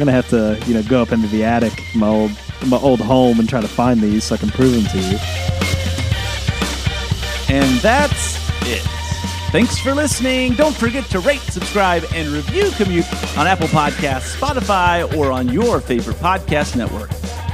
Gonna 0.03 0.11
have 0.11 0.29
to, 0.31 0.61
you 0.67 0.75
know, 0.75 0.83
go 0.83 1.01
up 1.01 1.13
into 1.13 1.29
the 1.29 1.45
attic, 1.45 1.81
my 1.95 2.09
old 2.09 2.33
my 2.67 2.77
old 2.79 2.99
home, 2.99 3.39
and 3.39 3.49
try 3.49 3.61
to 3.61 3.69
find 3.69 4.01
these 4.01 4.25
so 4.25 4.35
I 4.35 4.39
can 4.39 4.49
prove 4.49 4.73
them 4.73 4.85
to 4.87 4.99
you. 4.99 5.17
And 7.49 7.79
that's 7.79 8.37
it. 8.67 8.83
Thanks 9.53 9.79
for 9.79 9.95
listening. 9.95 10.55
Don't 10.55 10.75
forget 10.75 11.05
to 11.11 11.21
rate, 11.21 11.39
subscribe, 11.43 12.03
and 12.15 12.31
review 12.31 12.73
Commute 12.73 13.07
on 13.39 13.47
Apple 13.47 13.69
Podcasts, 13.69 14.35
Spotify, 14.35 15.17
or 15.17 15.31
on 15.31 15.49
your 15.49 15.81
favorite 15.81 16.17
podcast 16.17 16.75
network. 16.75 17.11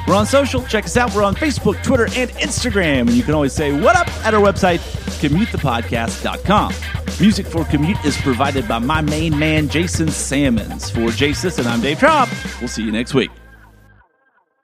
We're 0.07 0.15
on 0.15 0.25
social. 0.25 0.63
Check 0.63 0.87
us 0.87 0.97
out. 0.97 1.15
We're 1.15 1.25
on 1.25 1.35
Facebook, 1.35 1.83
Twitter, 1.83 2.07
and 2.17 2.31
Instagram. 2.31 3.01
And 3.01 3.11
you 3.11 3.25
can 3.25 3.35
always 3.35 3.53
say 3.53 3.79
what 3.79 3.95
up 3.95 4.09
at 4.25 4.33
our 4.33 4.41
website, 4.41 4.79
commutethepodcast.com. 5.21 7.08
Music 7.21 7.47
for 7.47 7.65
Commute 7.65 8.05
is 8.05 8.17
provided 8.19 8.69
by 8.69 8.79
my 8.79 9.01
main 9.01 9.37
man, 9.37 9.69
Jason 9.69 10.09
Salmons. 10.09 10.89
For 10.89 11.11
Jay 11.11 11.35
and 11.59 11.67
I'm 11.67 11.81
Dave 11.81 11.99
Trop. 11.99 12.29
We'll 12.61 12.69
see 12.69 12.85
you 12.85 12.93
next 12.93 13.13
week. 13.13 13.31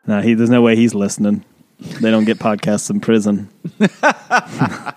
Nah, 0.07 0.23
he, 0.23 0.35
there's 0.35 0.51
no 0.51 0.63
way 0.63 0.77
he's 0.77 0.95
listening. 0.95 1.45
They 1.81 2.13
don't 2.13 2.25
get 2.25 2.39
podcasts 2.39 2.91
in 2.91 3.01
prison. 3.01 3.49